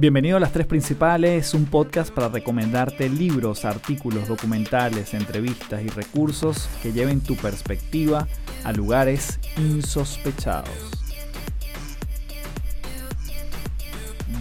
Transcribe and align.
Bienvenido 0.00 0.38
a 0.38 0.40
Las 0.40 0.54
Tres 0.54 0.66
Principales, 0.66 1.52
un 1.52 1.66
podcast 1.66 2.10
para 2.10 2.30
recomendarte 2.30 3.10
libros, 3.10 3.66
artículos, 3.66 4.28
documentales, 4.28 5.12
entrevistas 5.12 5.82
y 5.82 5.88
recursos 5.88 6.70
que 6.82 6.90
lleven 6.94 7.20
tu 7.20 7.36
perspectiva 7.36 8.26
a 8.64 8.72
lugares 8.72 9.38
insospechados. 9.58 10.70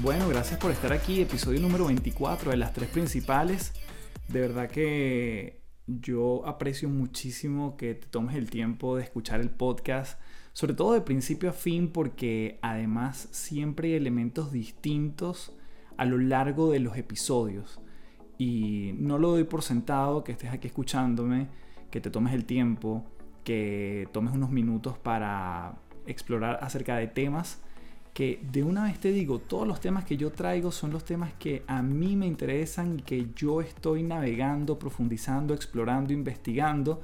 Bueno, 0.02 0.30
gracias 0.30 0.58
por 0.62 0.72
estar 0.72 0.94
aquí, 0.94 1.20
episodio 1.20 1.60
número 1.60 1.88
24 1.88 2.52
de 2.52 2.56
Las 2.56 2.72
Tres 2.72 2.88
Principales. 2.88 3.74
De 4.30 4.40
verdad 4.40 4.70
que 4.70 5.60
yo 5.88 6.48
aprecio 6.48 6.88
muchísimo 6.88 7.76
que 7.76 7.96
te 7.96 8.08
tomes 8.08 8.38
el 8.38 8.50
tiempo 8.50 8.96
de 8.96 9.04
escuchar 9.04 9.42
el 9.42 9.50
podcast 9.50 10.22
sobre 10.54 10.74
todo 10.74 10.94
de 10.94 11.02
principio 11.02 11.50
a 11.50 11.54
fin 11.54 11.92
porque 11.92 12.60
además 12.62 13.30
siempre 13.32 13.90
hay 13.90 13.94
elementos 13.96 14.52
distintos 14.52 15.54
a 15.98 16.06
lo 16.06 16.18
largo 16.18 16.72
de 16.72 16.80
los 16.80 16.98
episodios. 16.98 17.80
Y 18.38 18.94
no 18.98 19.18
lo 19.18 19.32
doy 19.32 19.44
por 19.44 19.64
sentado 19.64 20.24
que 20.24 20.32
estés 20.32 20.52
aquí 20.52 20.68
escuchándome, 20.68 21.48
que 21.92 22.00
te 22.00 22.10
tomes 22.10 22.34
el 22.34 22.46
tiempo, 22.46 23.06
que 23.44 24.08
tomes 24.14 24.34
unos 24.34 24.50
minutos 24.50 24.98
para 24.98 25.78
explorar 26.06 26.60
acerca 26.62 26.96
de 26.96 27.08
temas 27.08 27.62
que 28.14 28.46
de 28.52 28.64
una 28.64 28.84
vez 28.84 29.00
te 29.00 29.12
digo, 29.12 29.40
todos 29.40 29.68
los 29.68 29.80
temas 29.80 30.04
que 30.04 30.18
yo 30.18 30.32
traigo 30.32 30.72
son 30.72 30.92
los 30.92 31.06
temas 31.06 31.32
que 31.40 31.64
a 31.68 31.82
mí 31.82 32.16
me 32.16 32.28
interesan 32.28 33.00
y 33.00 33.02
que 33.02 33.30
yo 33.34 33.62
estoy 33.62 34.04
navegando, 34.04 34.78
profundizando, 34.78 35.54
explorando, 35.54 36.12
investigando 36.12 37.02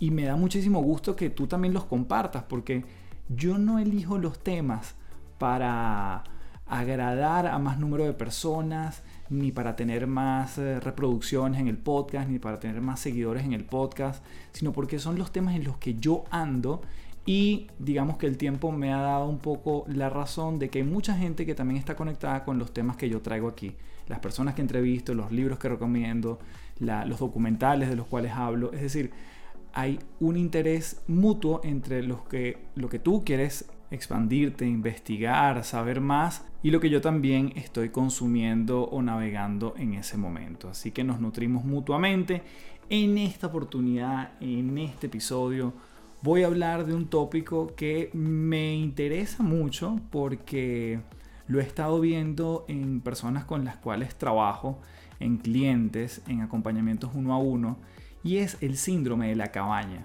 y 0.00 0.10
me 0.10 0.24
da 0.24 0.36
muchísimo 0.36 0.80
gusto 0.80 1.16
que 1.16 1.30
tú 1.30 1.46
también 1.46 1.74
los 1.74 1.84
compartas 1.84 2.44
porque 2.44 2.84
yo 3.28 3.58
no 3.58 3.78
elijo 3.78 4.18
los 4.18 4.38
temas 4.38 4.94
para 5.38 6.24
agradar 6.66 7.46
a 7.46 7.58
más 7.58 7.78
número 7.78 8.04
de 8.04 8.12
personas, 8.12 9.02
ni 9.30 9.52
para 9.52 9.76
tener 9.76 10.06
más 10.06 10.58
eh, 10.58 10.80
reproducciones 10.80 11.60
en 11.60 11.68
el 11.68 11.78
podcast, 11.78 12.28
ni 12.28 12.38
para 12.38 12.60
tener 12.60 12.80
más 12.80 13.00
seguidores 13.00 13.44
en 13.44 13.52
el 13.52 13.64
podcast, 13.64 14.24
sino 14.52 14.72
porque 14.72 14.98
son 14.98 15.18
los 15.18 15.32
temas 15.32 15.54
en 15.54 15.64
los 15.64 15.78
que 15.78 15.94
yo 15.94 16.24
ando 16.30 16.82
y 17.28 17.66
digamos 17.78 18.16
que 18.16 18.26
el 18.26 18.38
tiempo 18.38 18.72
me 18.72 18.92
ha 18.92 19.02
dado 19.02 19.28
un 19.28 19.38
poco 19.38 19.84
la 19.88 20.08
razón 20.08 20.58
de 20.58 20.70
que 20.70 20.78
hay 20.78 20.84
mucha 20.84 21.14
gente 21.14 21.44
que 21.44 21.54
también 21.54 21.78
está 21.78 21.94
conectada 21.94 22.42
con 22.44 22.58
los 22.58 22.72
temas 22.72 22.96
que 22.96 23.10
yo 23.10 23.20
traigo 23.20 23.48
aquí. 23.48 23.74
Las 24.06 24.20
personas 24.20 24.54
que 24.54 24.62
entrevisto, 24.62 25.12
los 25.12 25.30
libros 25.30 25.58
que 25.58 25.68
recomiendo, 25.68 26.38
los 26.80 27.18
documentales 27.18 27.90
de 27.90 27.96
los 27.96 28.06
cuales 28.06 28.32
hablo. 28.32 28.72
Es 28.72 28.80
decir, 28.80 29.10
hay 29.72 29.98
un 30.20 30.36
interés 30.36 31.02
mutuo 31.06 31.60
entre 31.64 32.02
los 32.02 32.22
que, 32.22 32.58
lo 32.74 32.88
que 32.88 32.98
tú 32.98 33.24
quieres 33.24 33.70
expandirte, 33.90 34.66
investigar, 34.66 35.64
saber 35.64 36.00
más 36.00 36.44
y 36.62 36.70
lo 36.70 36.80
que 36.80 36.90
yo 36.90 37.00
también 37.00 37.52
estoy 37.56 37.90
consumiendo 37.90 38.82
o 38.84 39.02
navegando 39.02 39.74
en 39.78 39.94
ese 39.94 40.16
momento. 40.16 40.68
Así 40.68 40.90
que 40.90 41.04
nos 41.04 41.20
nutrimos 41.20 41.64
mutuamente. 41.64 42.42
En 42.90 43.18
esta 43.18 43.48
oportunidad, 43.48 44.32
en 44.40 44.78
este 44.78 45.08
episodio, 45.08 45.72
voy 46.22 46.42
a 46.42 46.46
hablar 46.46 46.86
de 46.86 46.94
un 46.94 47.08
tópico 47.08 47.74
que 47.74 48.10
me 48.14 48.74
interesa 48.74 49.42
mucho 49.42 50.00
porque 50.10 51.00
lo 51.46 51.60
he 51.60 51.62
estado 51.62 52.00
viendo 52.00 52.64
en 52.68 53.00
personas 53.00 53.44
con 53.44 53.64
las 53.64 53.76
cuales 53.76 54.16
trabajo, 54.16 54.78
en 55.20 55.38
clientes, 55.38 56.22
en 56.28 56.40
acompañamientos 56.40 57.10
uno 57.14 57.34
a 57.34 57.38
uno 57.38 57.76
y 58.28 58.36
es 58.36 58.58
el 58.60 58.76
síndrome 58.76 59.28
de 59.28 59.36
la 59.36 59.50
cabaña. 59.50 60.04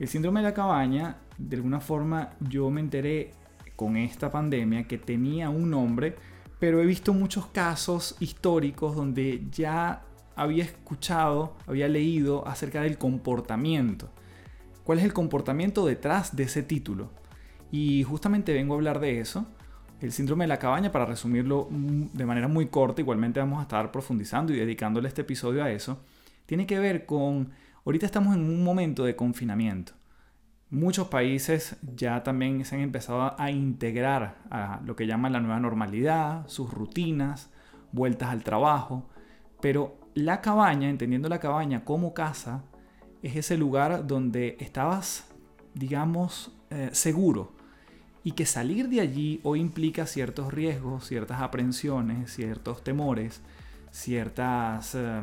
El 0.00 0.08
síndrome 0.08 0.40
de 0.40 0.48
la 0.48 0.54
cabaña, 0.54 1.18
de 1.38 1.54
alguna 1.54 1.80
forma 1.80 2.30
yo 2.40 2.68
me 2.70 2.80
enteré 2.80 3.30
con 3.76 3.96
esta 3.96 4.32
pandemia 4.32 4.88
que 4.88 4.98
tenía 4.98 5.48
un 5.48 5.70
nombre, 5.70 6.16
pero 6.58 6.82
he 6.82 6.86
visto 6.86 7.14
muchos 7.14 7.46
casos 7.46 8.16
históricos 8.18 8.96
donde 8.96 9.46
ya 9.52 10.02
había 10.34 10.64
escuchado, 10.64 11.54
había 11.68 11.86
leído 11.86 12.48
acerca 12.48 12.82
del 12.82 12.98
comportamiento. 12.98 14.10
¿Cuál 14.82 14.98
es 14.98 15.04
el 15.04 15.12
comportamiento 15.12 15.86
detrás 15.86 16.34
de 16.34 16.42
ese 16.42 16.64
título? 16.64 17.10
Y 17.70 18.02
justamente 18.02 18.52
vengo 18.52 18.74
a 18.74 18.78
hablar 18.78 18.98
de 18.98 19.20
eso. 19.20 19.46
El 20.00 20.10
síndrome 20.10 20.44
de 20.44 20.48
la 20.48 20.58
cabaña, 20.58 20.90
para 20.90 21.06
resumirlo 21.06 21.68
de 21.70 22.26
manera 22.26 22.48
muy 22.48 22.66
corta, 22.66 23.02
igualmente 23.02 23.38
vamos 23.38 23.60
a 23.60 23.62
estar 23.62 23.92
profundizando 23.92 24.52
y 24.52 24.56
dedicándole 24.56 25.06
este 25.06 25.20
episodio 25.20 25.62
a 25.62 25.70
eso 25.70 26.00
tiene 26.46 26.66
que 26.66 26.78
ver 26.78 27.06
con, 27.06 27.50
ahorita 27.84 28.06
estamos 28.06 28.34
en 28.34 28.42
un 28.42 28.62
momento 28.64 29.04
de 29.04 29.16
confinamiento. 29.16 29.92
Muchos 30.70 31.08
países 31.08 31.76
ya 31.94 32.22
también 32.22 32.64
se 32.64 32.76
han 32.76 32.80
empezado 32.80 33.38
a 33.38 33.50
integrar 33.50 34.38
a 34.50 34.80
lo 34.84 34.96
que 34.96 35.06
llaman 35.06 35.32
la 35.32 35.40
nueva 35.40 35.60
normalidad, 35.60 36.48
sus 36.48 36.72
rutinas, 36.72 37.50
vueltas 37.92 38.30
al 38.30 38.42
trabajo, 38.42 39.10
pero 39.60 39.98
la 40.14 40.40
cabaña, 40.40 40.88
entendiendo 40.88 41.28
la 41.28 41.40
cabaña 41.40 41.84
como 41.84 42.14
casa, 42.14 42.64
es 43.22 43.36
ese 43.36 43.56
lugar 43.56 44.06
donde 44.06 44.56
estabas, 44.60 45.28
digamos, 45.74 46.52
eh, 46.70 46.90
seguro. 46.92 47.52
Y 48.24 48.32
que 48.32 48.46
salir 48.46 48.88
de 48.88 49.00
allí 49.00 49.40
hoy 49.42 49.60
implica 49.60 50.06
ciertos 50.06 50.52
riesgos, 50.52 51.06
ciertas 51.06 51.40
aprensiones, 51.40 52.32
ciertos 52.32 52.84
temores, 52.84 53.42
ciertas, 53.92 54.96
eh, 54.96 55.22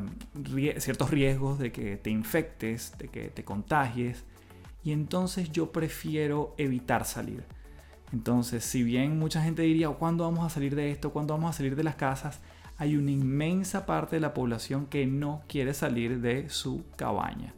ciertos 0.77 1.09
riesgos 1.09 1.59
de 1.59 1.71
que 1.73 1.97
te 1.97 2.09
infectes, 2.11 2.93
de 2.97 3.09
que 3.09 3.27
te 3.27 3.43
contagies. 3.43 4.23
Y 4.83 4.93
entonces 4.93 5.51
yo 5.51 5.73
prefiero 5.73 6.55
evitar 6.57 7.03
salir. 7.03 7.43
Entonces, 8.13 8.63
si 8.63 8.83
bien 8.83 9.19
mucha 9.19 9.43
gente 9.43 9.63
diría, 9.63 9.89
¿cuándo 9.89 10.23
vamos 10.23 10.45
a 10.45 10.49
salir 10.49 10.75
de 10.75 10.91
esto? 10.91 11.11
¿Cuándo 11.11 11.33
vamos 11.33 11.49
a 11.49 11.57
salir 11.57 11.75
de 11.75 11.83
las 11.83 11.95
casas? 11.95 12.39
Hay 12.77 12.95
una 12.95 13.11
inmensa 13.11 13.85
parte 13.85 14.15
de 14.15 14.21
la 14.21 14.33
población 14.33 14.85
que 14.85 15.05
no 15.05 15.41
quiere 15.47 15.73
salir 15.73 16.21
de 16.21 16.49
su 16.49 16.85
cabaña. 16.95 17.53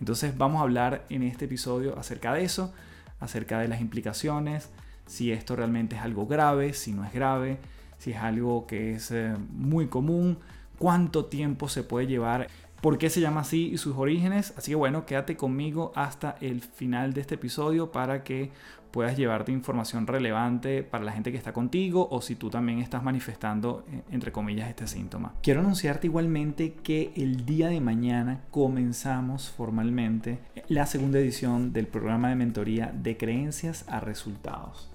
Entonces 0.00 0.36
vamos 0.36 0.60
a 0.60 0.62
hablar 0.62 1.04
en 1.10 1.22
este 1.22 1.44
episodio 1.44 1.98
acerca 1.98 2.32
de 2.32 2.44
eso, 2.44 2.72
acerca 3.20 3.58
de 3.58 3.68
las 3.68 3.80
implicaciones, 3.80 4.70
si 5.06 5.32
esto 5.32 5.54
realmente 5.54 5.96
es 5.96 6.02
algo 6.02 6.26
grave, 6.26 6.72
si 6.72 6.92
no 6.92 7.04
es 7.04 7.12
grave, 7.12 7.58
si 8.04 8.10
es 8.10 8.18
algo 8.18 8.66
que 8.66 8.92
es 8.92 9.10
eh, 9.10 9.34
muy 9.48 9.86
común, 9.86 10.36
cuánto 10.78 11.24
tiempo 11.24 11.70
se 11.70 11.84
puede 11.84 12.06
llevar, 12.06 12.48
por 12.82 12.98
qué 12.98 13.08
se 13.08 13.22
llama 13.22 13.40
así 13.40 13.70
y 13.72 13.78
sus 13.78 13.96
orígenes. 13.96 14.52
Así 14.58 14.72
que 14.72 14.74
bueno, 14.74 15.06
quédate 15.06 15.38
conmigo 15.38 15.90
hasta 15.94 16.36
el 16.42 16.60
final 16.60 17.14
de 17.14 17.22
este 17.22 17.36
episodio 17.36 17.92
para 17.92 18.22
que 18.22 18.50
puedas 18.90 19.16
llevarte 19.16 19.52
información 19.52 20.06
relevante 20.06 20.82
para 20.82 21.02
la 21.02 21.12
gente 21.12 21.32
que 21.32 21.38
está 21.38 21.54
contigo 21.54 22.06
o 22.10 22.20
si 22.20 22.36
tú 22.36 22.50
también 22.50 22.80
estás 22.80 23.02
manifestando, 23.02 23.86
eh, 23.90 24.02
entre 24.10 24.32
comillas, 24.32 24.68
este 24.68 24.86
síntoma. 24.86 25.32
Quiero 25.42 25.60
anunciarte 25.60 26.06
igualmente 26.06 26.74
que 26.74 27.10
el 27.16 27.46
día 27.46 27.68
de 27.68 27.80
mañana 27.80 28.42
comenzamos 28.50 29.48
formalmente 29.48 30.40
la 30.68 30.84
segunda 30.84 31.18
edición 31.18 31.72
del 31.72 31.86
programa 31.86 32.28
de 32.28 32.34
mentoría 32.34 32.92
de 32.94 33.16
creencias 33.16 33.86
a 33.88 33.98
resultados. 33.98 34.93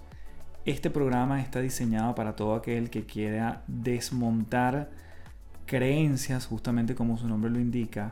Este 0.65 0.89
programa 0.89 1.41
está 1.41 1.61
diseñado 1.61 2.13
para 2.15 2.35
todo 2.35 2.53
aquel 2.53 2.89
que 2.89 3.05
quiera 3.05 3.63
desmontar 3.67 4.89
creencias, 5.65 6.45
justamente 6.45 6.95
como 6.95 7.17
su 7.17 7.27
nombre 7.27 7.49
lo 7.49 7.59
indica, 7.59 8.11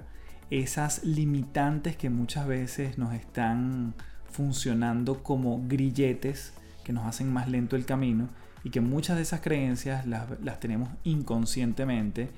esas 0.49 1.03
limitantes 1.03 1.97
que 1.97 2.09
muchas 2.09 2.47
veces 2.47 2.97
nos 2.97 3.13
están 3.13 3.95
funcionando 4.31 5.23
como 5.23 5.61
grilletes 5.67 6.53
que 6.85 6.93
nos 6.93 7.05
hacen 7.05 7.31
más 7.33 7.49
lento 7.49 7.75
el 7.75 7.85
camino 7.85 8.29
y 8.63 8.69
que 8.69 8.79
muchas 8.79 9.17
de 9.17 9.23
esas 9.23 9.41
creencias 9.41 10.05
las, 10.05 10.59
tenemos 10.61 10.89
inconscientemente 11.03 12.29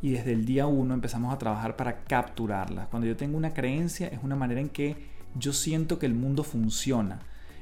y 0.00 0.12
desde 0.12 0.32
el 0.32 0.46
día 0.46 0.66
uno 0.66 0.94
empezamos 0.94 1.34
a 1.34 1.38
trabajar 1.38 1.76
para 1.76 2.04
capturarlas. 2.04 2.88
Cuando 2.88 3.06
yo 3.06 3.16
tengo 3.16 3.36
una 3.36 3.52
creencia 3.52 4.08
es 4.08 4.20
una 4.22 4.34
manera 4.34 4.60
en 4.60 4.70
que 4.70 4.96
yo 5.34 5.52
siento 5.52 5.98
que 5.98 6.06
el 6.06 6.14
mundo 6.14 6.42
funciona 6.42 7.20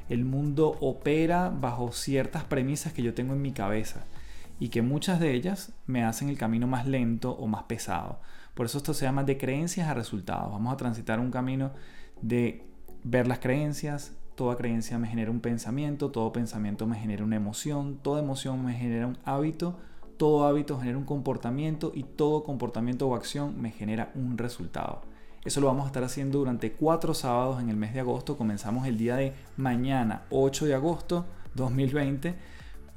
el 0.08 0.24
mundo 0.24 0.76
opera 0.80 1.50
bajo 1.50 1.92
ciertas 1.92 2.44
premisas 2.44 2.92
que 2.92 3.02
yo 3.02 3.14
tengo 3.14 3.34
en 3.34 3.42
mi 3.42 3.52
cabeza 3.52 4.04
y 4.58 4.68
que 4.68 4.82
muchas 4.82 5.20
de 5.20 5.34
ellas 5.34 5.72
me 5.86 6.04
hacen 6.04 6.28
el 6.28 6.38
camino 6.38 6.66
más 6.66 6.86
lento 6.86 7.32
o 7.32 7.46
más 7.46 7.64
pesado. 7.64 8.20
Por 8.54 8.66
eso 8.66 8.78
esto 8.78 8.94
se 8.94 9.04
llama 9.04 9.24
de 9.24 9.36
creencias 9.36 9.88
a 9.88 9.94
resultados. 9.94 10.50
Vamos 10.50 10.72
a 10.72 10.76
transitar 10.76 11.20
un 11.20 11.30
camino 11.30 11.72
de 12.22 12.64
ver 13.04 13.26
las 13.26 13.38
creencias, 13.38 14.12
toda 14.34 14.56
creencia 14.56 14.98
me 14.98 15.08
genera 15.08 15.30
un 15.30 15.40
pensamiento, 15.40 16.10
todo 16.10 16.32
pensamiento 16.32 16.86
me 16.86 16.98
genera 16.98 17.24
una 17.24 17.36
emoción, 17.36 17.98
toda 18.02 18.22
emoción 18.22 18.64
me 18.64 18.74
genera 18.74 19.06
un 19.06 19.18
hábito, 19.24 19.78
todo 20.16 20.46
hábito 20.46 20.78
genera 20.78 20.98
un 20.98 21.04
comportamiento 21.04 21.92
y 21.94 22.04
todo 22.04 22.44
comportamiento 22.44 23.06
o 23.06 23.14
acción 23.14 23.60
me 23.60 23.70
genera 23.70 24.10
un 24.14 24.38
resultado. 24.38 25.02
Eso 25.46 25.60
lo 25.60 25.68
vamos 25.68 25.84
a 25.84 25.86
estar 25.86 26.02
haciendo 26.02 26.40
durante 26.40 26.72
cuatro 26.72 27.14
sábados 27.14 27.62
en 27.62 27.68
el 27.68 27.76
mes 27.76 27.94
de 27.94 28.00
agosto. 28.00 28.36
Comenzamos 28.36 28.84
el 28.88 28.98
día 28.98 29.14
de 29.14 29.32
mañana, 29.56 30.22
8 30.30 30.66
de 30.66 30.74
agosto 30.74 31.24
2020. 31.54 32.34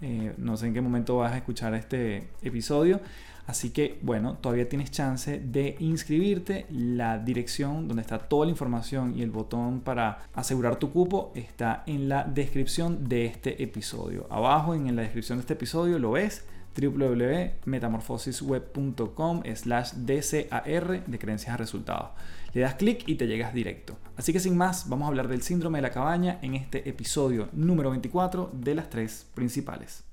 Eh, 0.01 0.33
no 0.35 0.57
sé 0.57 0.65
en 0.65 0.73
qué 0.73 0.81
momento 0.81 1.17
vas 1.17 1.31
a 1.33 1.37
escuchar 1.37 1.75
este 1.75 2.29
episodio. 2.41 3.01
Así 3.45 3.69
que 3.69 3.99
bueno, 4.01 4.37
todavía 4.41 4.67
tienes 4.67 4.89
chance 4.89 5.39
de 5.39 5.75
inscribirte. 5.77 6.65
La 6.71 7.19
dirección 7.19 7.87
donde 7.87 8.01
está 8.01 8.17
toda 8.17 8.47
la 8.47 8.51
información 8.51 9.15
y 9.15 9.21
el 9.21 9.29
botón 9.29 9.81
para 9.81 10.17
asegurar 10.33 10.77
tu 10.77 10.91
cupo 10.91 11.31
está 11.35 11.83
en 11.85 12.09
la 12.09 12.23
descripción 12.23 13.07
de 13.07 13.27
este 13.27 13.61
episodio. 13.61 14.25
Abajo 14.31 14.73
en 14.73 14.95
la 14.95 15.03
descripción 15.03 15.37
de 15.37 15.41
este 15.41 15.53
episodio 15.53 15.99
lo 15.99 16.11
ves 16.13 16.45
www.metamorfosisweb.com 16.75 19.43
slash 19.55 19.93
DCAR 19.93 21.05
de 21.05 21.19
creencias 21.19 21.53
a 21.53 21.57
resultados. 21.57 22.09
Le 22.53 22.61
das 22.61 22.75
clic 22.75 23.03
y 23.07 23.15
te 23.15 23.27
llegas 23.27 23.53
directo. 23.53 23.97
Así 24.17 24.33
que 24.33 24.39
sin 24.39 24.57
más, 24.57 24.89
vamos 24.89 25.05
a 25.05 25.09
hablar 25.09 25.27
del 25.27 25.41
síndrome 25.41 25.77
de 25.77 25.83
la 25.83 25.91
cabaña 25.91 26.39
en 26.41 26.55
este 26.55 26.89
episodio 26.89 27.49
número 27.53 27.91
24 27.91 28.51
de 28.53 28.75
las 28.75 28.89
tres 28.89 29.27
principales. 29.35 30.03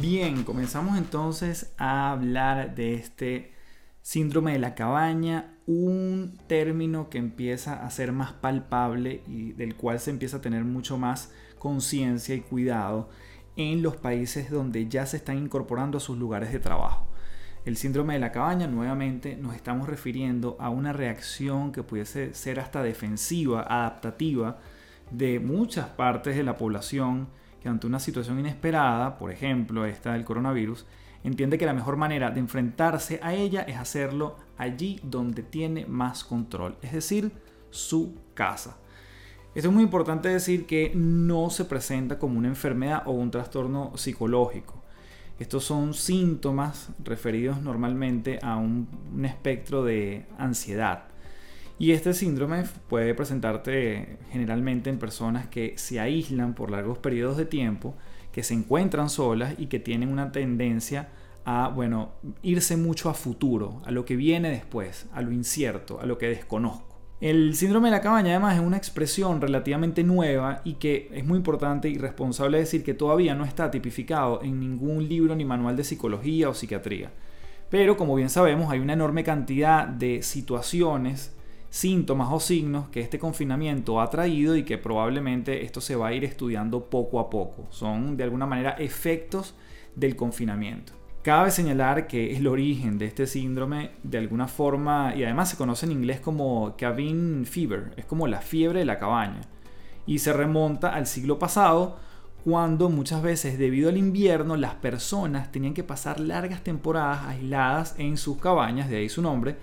Bien, 0.00 0.44
comenzamos 0.44 0.96
entonces 0.96 1.72
a 1.76 2.12
hablar 2.12 2.76
de 2.76 2.94
este 2.94 3.52
síndrome 4.00 4.52
de 4.52 4.60
la 4.60 4.76
cabaña, 4.76 5.57
un 5.68 6.38
término 6.46 7.10
que 7.10 7.18
empieza 7.18 7.84
a 7.84 7.90
ser 7.90 8.10
más 8.10 8.32
palpable 8.32 9.22
y 9.28 9.52
del 9.52 9.76
cual 9.76 10.00
se 10.00 10.10
empieza 10.10 10.38
a 10.38 10.40
tener 10.40 10.64
mucho 10.64 10.96
más 10.96 11.30
conciencia 11.58 12.34
y 12.34 12.40
cuidado 12.40 13.10
en 13.54 13.82
los 13.82 13.96
países 13.96 14.50
donde 14.50 14.88
ya 14.88 15.04
se 15.04 15.18
están 15.18 15.36
incorporando 15.36 15.98
a 15.98 16.00
sus 16.00 16.16
lugares 16.16 16.52
de 16.54 16.58
trabajo. 16.58 17.06
El 17.66 17.76
síndrome 17.76 18.14
de 18.14 18.20
la 18.20 18.32
cabaña, 18.32 18.66
nuevamente, 18.66 19.36
nos 19.36 19.54
estamos 19.54 19.90
refiriendo 19.90 20.56
a 20.58 20.70
una 20.70 20.94
reacción 20.94 21.70
que 21.70 21.82
pudiese 21.82 22.32
ser 22.32 22.60
hasta 22.60 22.82
defensiva, 22.82 23.60
adaptativa, 23.60 24.60
de 25.10 25.38
muchas 25.38 25.88
partes 25.88 26.34
de 26.34 26.44
la 26.44 26.56
población 26.56 27.28
que 27.60 27.68
ante 27.68 27.86
una 27.86 28.00
situación 28.00 28.38
inesperada, 28.40 29.18
por 29.18 29.30
ejemplo 29.30 29.84
esta 29.84 30.14
del 30.14 30.24
coronavirus, 30.24 30.86
entiende 31.28 31.58
que 31.58 31.66
la 31.66 31.74
mejor 31.74 31.96
manera 31.96 32.30
de 32.30 32.40
enfrentarse 32.40 33.20
a 33.22 33.34
ella 33.34 33.62
es 33.62 33.76
hacerlo 33.76 34.36
allí 34.56 35.00
donde 35.02 35.42
tiene 35.42 35.86
más 35.86 36.24
control, 36.24 36.76
es 36.82 36.92
decir, 36.92 37.32
su 37.70 38.14
casa. 38.34 38.76
Esto 39.54 39.68
es 39.68 39.74
muy 39.74 39.82
importante 39.82 40.28
decir 40.28 40.66
que 40.66 40.92
no 40.94 41.50
se 41.50 41.64
presenta 41.64 42.18
como 42.18 42.38
una 42.38 42.48
enfermedad 42.48 43.02
o 43.06 43.12
un 43.12 43.30
trastorno 43.30 43.96
psicológico. 43.96 44.82
Estos 45.38 45.64
son 45.64 45.94
síntomas 45.94 46.90
referidos 47.02 47.62
normalmente 47.62 48.38
a 48.42 48.56
un, 48.56 48.88
espectro 49.24 49.84
de 49.84 50.26
ansiedad. 50.36 51.04
Y 51.78 51.92
este 51.92 52.12
síndrome 52.12 52.64
puede 52.88 53.14
presentarte 53.14 54.18
generalmente 54.30 54.90
en 54.90 54.98
personas 54.98 55.46
que 55.46 55.74
se 55.76 56.00
aíslan 56.00 56.54
por 56.54 56.70
largos 56.70 56.98
periodos 56.98 57.36
de 57.36 57.44
tiempo 57.44 57.94
que 58.32 58.42
se 58.42 58.54
encuentran 58.54 59.08
solas 59.08 59.54
y 59.58 59.66
que 59.66 59.78
tienen 59.78 60.10
una 60.10 60.32
tendencia 60.32 61.08
a, 61.50 61.68
bueno, 61.68 62.10
irse 62.42 62.76
mucho 62.76 63.08
a 63.08 63.14
futuro, 63.14 63.80
a 63.86 63.90
lo 63.90 64.04
que 64.04 64.16
viene 64.16 64.50
después, 64.50 65.06
a 65.14 65.22
lo 65.22 65.32
incierto, 65.32 65.98
a 65.98 66.04
lo 66.04 66.18
que 66.18 66.28
desconozco. 66.28 66.98
El 67.22 67.54
síndrome 67.54 67.88
de 67.88 67.96
la 67.96 68.02
cabaña 68.02 68.32
además 68.32 68.56
es 68.56 68.60
una 68.60 68.76
expresión 68.76 69.40
relativamente 69.40 70.04
nueva 70.04 70.60
y 70.64 70.74
que 70.74 71.08
es 71.10 71.24
muy 71.24 71.38
importante 71.38 71.88
y 71.88 71.96
responsable 71.96 72.58
decir 72.58 72.84
que 72.84 72.92
todavía 72.92 73.34
no 73.34 73.46
está 73.46 73.70
tipificado 73.70 74.42
en 74.42 74.60
ningún 74.60 75.08
libro 75.08 75.34
ni 75.34 75.46
manual 75.46 75.74
de 75.74 75.84
psicología 75.84 76.50
o 76.50 76.54
psiquiatría. 76.54 77.12
Pero 77.70 77.96
como 77.96 78.14
bien 78.14 78.28
sabemos 78.28 78.70
hay 78.70 78.80
una 78.80 78.92
enorme 78.92 79.24
cantidad 79.24 79.88
de 79.88 80.20
situaciones 80.22 81.34
síntomas 81.70 82.28
o 82.30 82.40
signos 82.40 82.90
que 82.90 83.00
este 83.00 83.18
confinamiento 83.18 84.02
ha 84.02 84.10
traído 84.10 84.54
y 84.54 84.64
que 84.64 84.76
probablemente 84.76 85.64
esto 85.64 85.80
se 85.80 85.96
va 85.96 86.08
a 86.08 86.12
ir 86.12 86.24
estudiando 86.24 86.90
poco 86.90 87.20
a 87.20 87.30
poco. 87.30 87.68
Son 87.70 88.18
de 88.18 88.24
alguna 88.24 88.44
manera 88.44 88.72
efectos 88.72 89.54
del 89.96 90.14
confinamiento. 90.14 90.97
Cabe 91.28 91.50
señalar 91.50 92.06
que 92.06 92.38
el 92.38 92.46
origen 92.46 92.96
de 92.96 93.04
este 93.04 93.26
síndrome 93.26 93.90
de 94.02 94.16
alguna 94.16 94.48
forma, 94.48 95.14
y 95.14 95.24
además 95.24 95.50
se 95.50 95.58
conoce 95.58 95.84
en 95.84 95.92
inglés 95.92 96.20
como 96.20 96.74
cabin 96.78 97.44
fever, 97.44 97.92
es 97.98 98.06
como 98.06 98.26
la 98.26 98.40
fiebre 98.40 98.78
de 98.78 98.86
la 98.86 98.96
cabaña, 98.96 99.42
y 100.06 100.20
se 100.20 100.32
remonta 100.32 100.88
al 100.88 101.06
siglo 101.06 101.38
pasado 101.38 101.98
cuando 102.44 102.88
muchas 102.88 103.20
veces 103.20 103.58
debido 103.58 103.90
al 103.90 103.98
invierno 103.98 104.56
las 104.56 104.76
personas 104.76 105.52
tenían 105.52 105.74
que 105.74 105.84
pasar 105.84 106.18
largas 106.18 106.64
temporadas 106.64 107.26
aisladas 107.26 107.94
en 107.98 108.16
sus 108.16 108.38
cabañas, 108.38 108.88
de 108.88 108.96
ahí 108.96 109.10
su 109.10 109.20
nombre, 109.20 109.56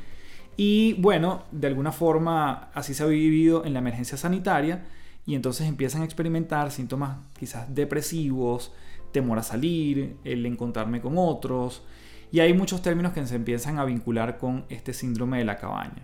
y 0.56 0.94
bueno, 1.02 1.46
de 1.52 1.66
alguna 1.66 1.92
forma 1.92 2.70
así 2.76 2.94
se 2.94 3.02
ha 3.02 3.08
vivido 3.08 3.66
en 3.66 3.74
la 3.74 3.80
emergencia 3.80 4.20
sanitaria 4.20 4.86
y 5.26 5.34
entonces 5.34 5.68
empiezan 5.68 6.04
a 6.04 6.06
experimentar 6.06 6.70
síntomas 6.70 7.18
quizás 7.40 7.74
depresivos, 7.74 8.72
temor 9.16 9.40
a 9.40 9.44
salir, 9.44 10.18
el 10.26 10.46
encontrarme 10.46 11.02
con 11.02 11.14
otros 11.18 11.84
y 12.32 12.42
hay 12.42 12.54
muchos 12.54 12.82
términos 12.82 13.14
que 13.14 13.26
se 13.26 13.36
empiezan 13.36 13.80
a 13.80 13.86
vincular 13.86 14.38
con 14.38 14.66
este 14.68 14.94
síndrome 14.94 15.38
de 15.38 15.46
la 15.46 15.56
cabaña. 15.56 16.04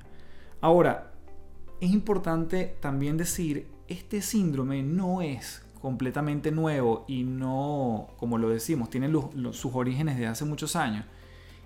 Ahora, 0.62 1.12
es 1.82 1.92
importante 1.92 2.78
también 2.80 3.18
decir, 3.18 3.68
este 3.90 4.22
síndrome 4.22 4.82
no 4.82 5.22
es 5.22 5.62
completamente 5.82 6.52
nuevo 6.52 7.04
y 7.10 7.24
no, 7.24 8.12
como 8.16 8.38
lo 8.38 8.48
decimos, 8.48 8.90
tiene 8.90 9.12
sus 9.52 9.76
orígenes 9.76 10.18
de 10.18 10.28
hace 10.28 10.46
muchos 10.46 10.78
años. 10.78 11.04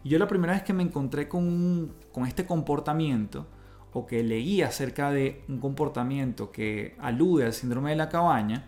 Yo 0.03 0.18
la 0.18 0.27
primera 0.27 0.53
vez 0.53 0.63
que 0.63 0.74
me 0.74 0.81
encontré 0.81 1.27
con, 1.27 1.94
con 2.12 2.25
este 2.25 2.47
comportamiento, 2.47 3.45
o 3.94 4.07
que 4.07 4.24
leí 4.24 4.63
acerca 4.63 5.12
de 5.12 5.44
un 5.47 5.59
comportamiento 5.59 6.51
que 6.51 6.95
alude 7.00 7.45
al 7.45 7.53
síndrome 7.53 7.92
de 7.92 7.97
la 7.97 8.09
cabaña, 8.09 8.65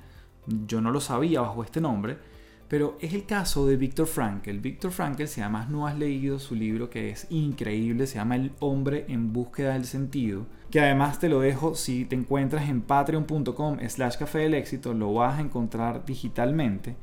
yo 0.67 0.79
no 0.79 0.91
lo 0.91 1.01
sabía 1.01 1.41
bajo 1.41 1.63
este 1.63 1.81
nombre, 1.81 2.36
pero 2.67 2.97
es 3.01 3.13
el 3.13 3.25
caso 3.25 3.65
de 3.65 3.77
Viktor 3.77 4.07
Frankl. 4.07 4.57
Viktor 4.57 4.91
Frankl, 4.91 5.25
si 5.25 5.41
además 5.41 5.69
no 5.69 5.87
has 5.87 5.97
leído 5.97 6.39
su 6.39 6.55
libro 6.55 6.89
que 6.89 7.09
es 7.09 7.27
increíble, 7.29 8.07
se 8.07 8.15
llama 8.15 8.35
El 8.35 8.51
hombre 8.59 9.05
en 9.07 9.31
búsqueda 9.33 9.73
del 9.73 9.85
sentido, 9.85 10.45
que 10.69 10.79
además 10.79 11.19
te 11.19 11.29
lo 11.29 11.39
dejo, 11.39 11.75
si 11.75 12.05
te 12.05 12.15
encuentras 12.15 12.69
en 12.69 12.81
patreon.com 12.81 13.77
slash 13.87 14.17
café 14.17 14.39
del 14.39 14.53
éxito, 14.53 14.93
lo 14.93 15.13
vas 15.13 15.39
a 15.39 15.41
encontrar 15.41 16.05
digitalmente. 16.05 16.95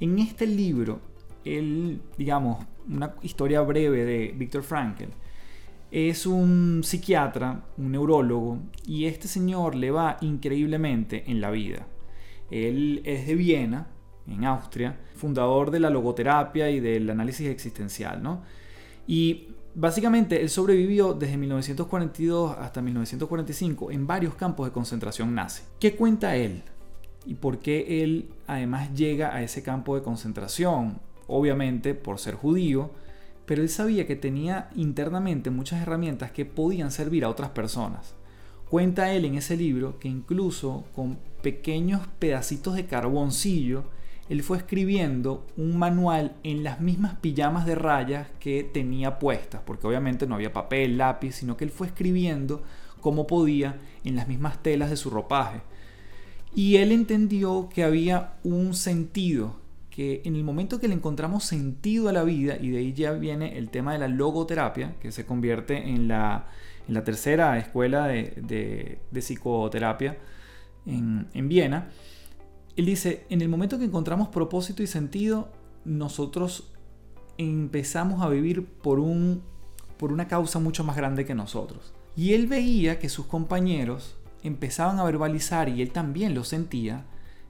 En 0.00 0.18
este 0.18 0.46
libro 0.46 1.00
él, 1.44 2.00
digamos, 2.18 2.64
una 2.88 3.14
historia 3.22 3.60
breve 3.62 4.04
de 4.04 4.34
Viktor 4.36 4.62
Frankl. 4.62 5.04
Es 5.90 6.26
un 6.26 6.82
psiquiatra, 6.84 7.64
un 7.76 7.92
neurólogo, 7.92 8.58
y 8.86 9.06
este 9.06 9.26
señor 9.26 9.74
le 9.74 9.90
va 9.90 10.18
increíblemente 10.20 11.24
en 11.30 11.40
la 11.40 11.50
vida. 11.50 11.86
Él 12.50 13.02
es 13.04 13.26
de 13.26 13.34
Viena, 13.34 13.88
en 14.26 14.44
Austria, 14.44 14.98
fundador 15.14 15.70
de 15.70 15.80
la 15.80 15.90
logoterapia 15.90 16.70
y 16.70 16.80
del 16.80 17.10
análisis 17.10 17.48
existencial, 17.48 18.22
¿no? 18.22 18.42
Y 19.06 19.48
básicamente 19.74 20.40
él 20.40 20.50
sobrevivió 20.50 21.14
desde 21.14 21.36
1942 21.36 22.56
hasta 22.58 22.82
1945 22.82 23.90
en 23.90 24.06
varios 24.06 24.34
campos 24.34 24.66
de 24.66 24.72
concentración 24.72 25.34
nazi. 25.34 25.62
¿Qué 25.78 25.96
cuenta 25.96 26.36
él? 26.36 26.62
¿Y 27.26 27.34
por 27.34 27.58
qué 27.58 28.02
él 28.02 28.30
además 28.46 28.94
llega 28.94 29.34
a 29.34 29.42
ese 29.42 29.62
campo 29.62 29.94
de 29.94 30.02
concentración? 30.02 30.98
obviamente 31.30 31.94
por 31.94 32.18
ser 32.18 32.34
judío, 32.34 32.90
pero 33.46 33.62
él 33.62 33.68
sabía 33.68 34.06
que 34.06 34.16
tenía 34.16 34.68
internamente 34.74 35.50
muchas 35.50 35.80
herramientas 35.80 36.32
que 36.32 36.44
podían 36.44 36.90
servir 36.90 37.24
a 37.24 37.28
otras 37.28 37.50
personas. 37.50 38.14
Cuenta 38.68 39.12
él 39.12 39.24
en 39.24 39.36
ese 39.36 39.56
libro 39.56 39.98
que 39.98 40.08
incluso 40.08 40.84
con 40.94 41.18
pequeños 41.42 42.06
pedacitos 42.18 42.74
de 42.74 42.86
carboncillo, 42.86 43.84
él 44.30 44.44
fue 44.44 44.58
escribiendo 44.58 45.44
un 45.56 45.76
manual 45.76 46.36
en 46.44 46.62
las 46.62 46.80
mismas 46.80 47.16
pijamas 47.16 47.66
de 47.66 47.74
rayas 47.74 48.28
que 48.38 48.62
tenía 48.62 49.18
puestas, 49.18 49.60
porque 49.66 49.88
obviamente 49.88 50.24
no 50.24 50.36
había 50.36 50.52
papel, 50.52 50.98
lápiz, 50.98 51.32
sino 51.32 51.56
que 51.56 51.64
él 51.64 51.70
fue 51.70 51.88
escribiendo 51.88 52.62
como 53.00 53.26
podía 53.26 53.80
en 54.04 54.14
las 54.14 54.28
mismas 54.28 54.62
telas 54.62 54.88
de 54.88 54.96
su 54.96 55.10
ropaje. 55.10 55.62
Y 56.54 56.76
él 56.76 56.92
entendió 56.92 57.68
que 57.74 57.82
había 57.82 58.34
un 58.44 58.74
sentido 58.74 59.56
que 59.90 60.22
en 60.24 60.36
el 60.36 60.44
momento 60.44 60.78
que 60.78 60.86
le 60.86 60.94
encontramos 60.94 61.42
sentido 61.42 62.08
a 62.08 62.12
la 62.12 62.22
vida, 62.22 62.56
y 62.60 62.70
de 62.70 62.78
ahí 62.78 62.92
ya 62.92 63.10
viene 63.10 63.58
el 63.58 63.68
tema 63.68 63.94
de 63.94 63.98
la 63.98 64.06
logoterapia, 64.06 64.94
que 65.00 65.10
se 65.10 65.26
convierte 65.26 65.76
en 65.76 66.06
la, 66.06 66.46
tercera 67.04 67.58
escuela 67.58 68.06
de, 68.06 69.00
psicoterapia 69.12 70.18
en, 70.86 71.26
en, 71.34 71.48
Viena, 71.48 71.88
él 72.76 72.86
dice, 72.86 73.26
en 73.28 73.42
el 73.42 73.48
momento 73.48 73.78
que 73.78 73.84
encontramos 73.84 74.28
propósito 74.28 74.82
y 74.82 74.86
sentido, 74.86 75.48
nosotros 75.84 76.72
empezamos 77.38 78.22
a 78.22 78.28
vivir 78.28 78.64
por, 78.64 78.98
un, 79.00 79.42
por 79.96 80.12
una 80.12 80.28
causa 80.28 80.58
mucho 80.58 80.84
más 80.84 80.96
grande 80.96 81.24
que 81.24 81.34
nosotros. 81.34 81.92
Y 82.16 82.34
él 82.34 82.46
veía 82.46 82.98
que 82.98 83.08
sus 83.08 83.26
compañeros 83.26 84.16
empezaban 84.42 84.98
a 84.98 85.04
verbalizar, 85.04 85.68
y 85.68 85.82
él 85.82 85.90
también 85.90 86.34
lo 86.34 86.44
sentía, 86.44 87.04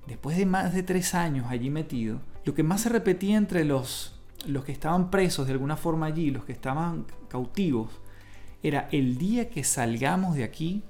después 0.07 0.37
de 0.37 0.47
más 0.47 0.75
de 0.75 0.83
tres 0.83 1.15
años 1.15 1.47
allí 1.49 1.71
metido, 1.71 2.21
lo 2.45 2.55
que 2.55 2.63
más 2.63 2.83
se 2.83 2.89
repetía 2.89 3.37
entre 3.37 3.65
los, 3.65 4.21
los 4.47 4.65
que 4.65 4.73
estaban 4.73 5.11
presos 5.11 5.47
de 5.47 5.53
alguna 5.53 5.77
forma 5.77 6.07
allí, 6.07 6.31
los 6.31 6.45
que 6.45 6.53
estaban 6.53 7.07
cautivos, 7.29 7.91
era 8.63 8.89
el 8.93 9.19
día 9.19 9.49
que 9.49 9.65
salgamos 9.65 10.35
de 10.35 10.45
aquí 10.45 10.83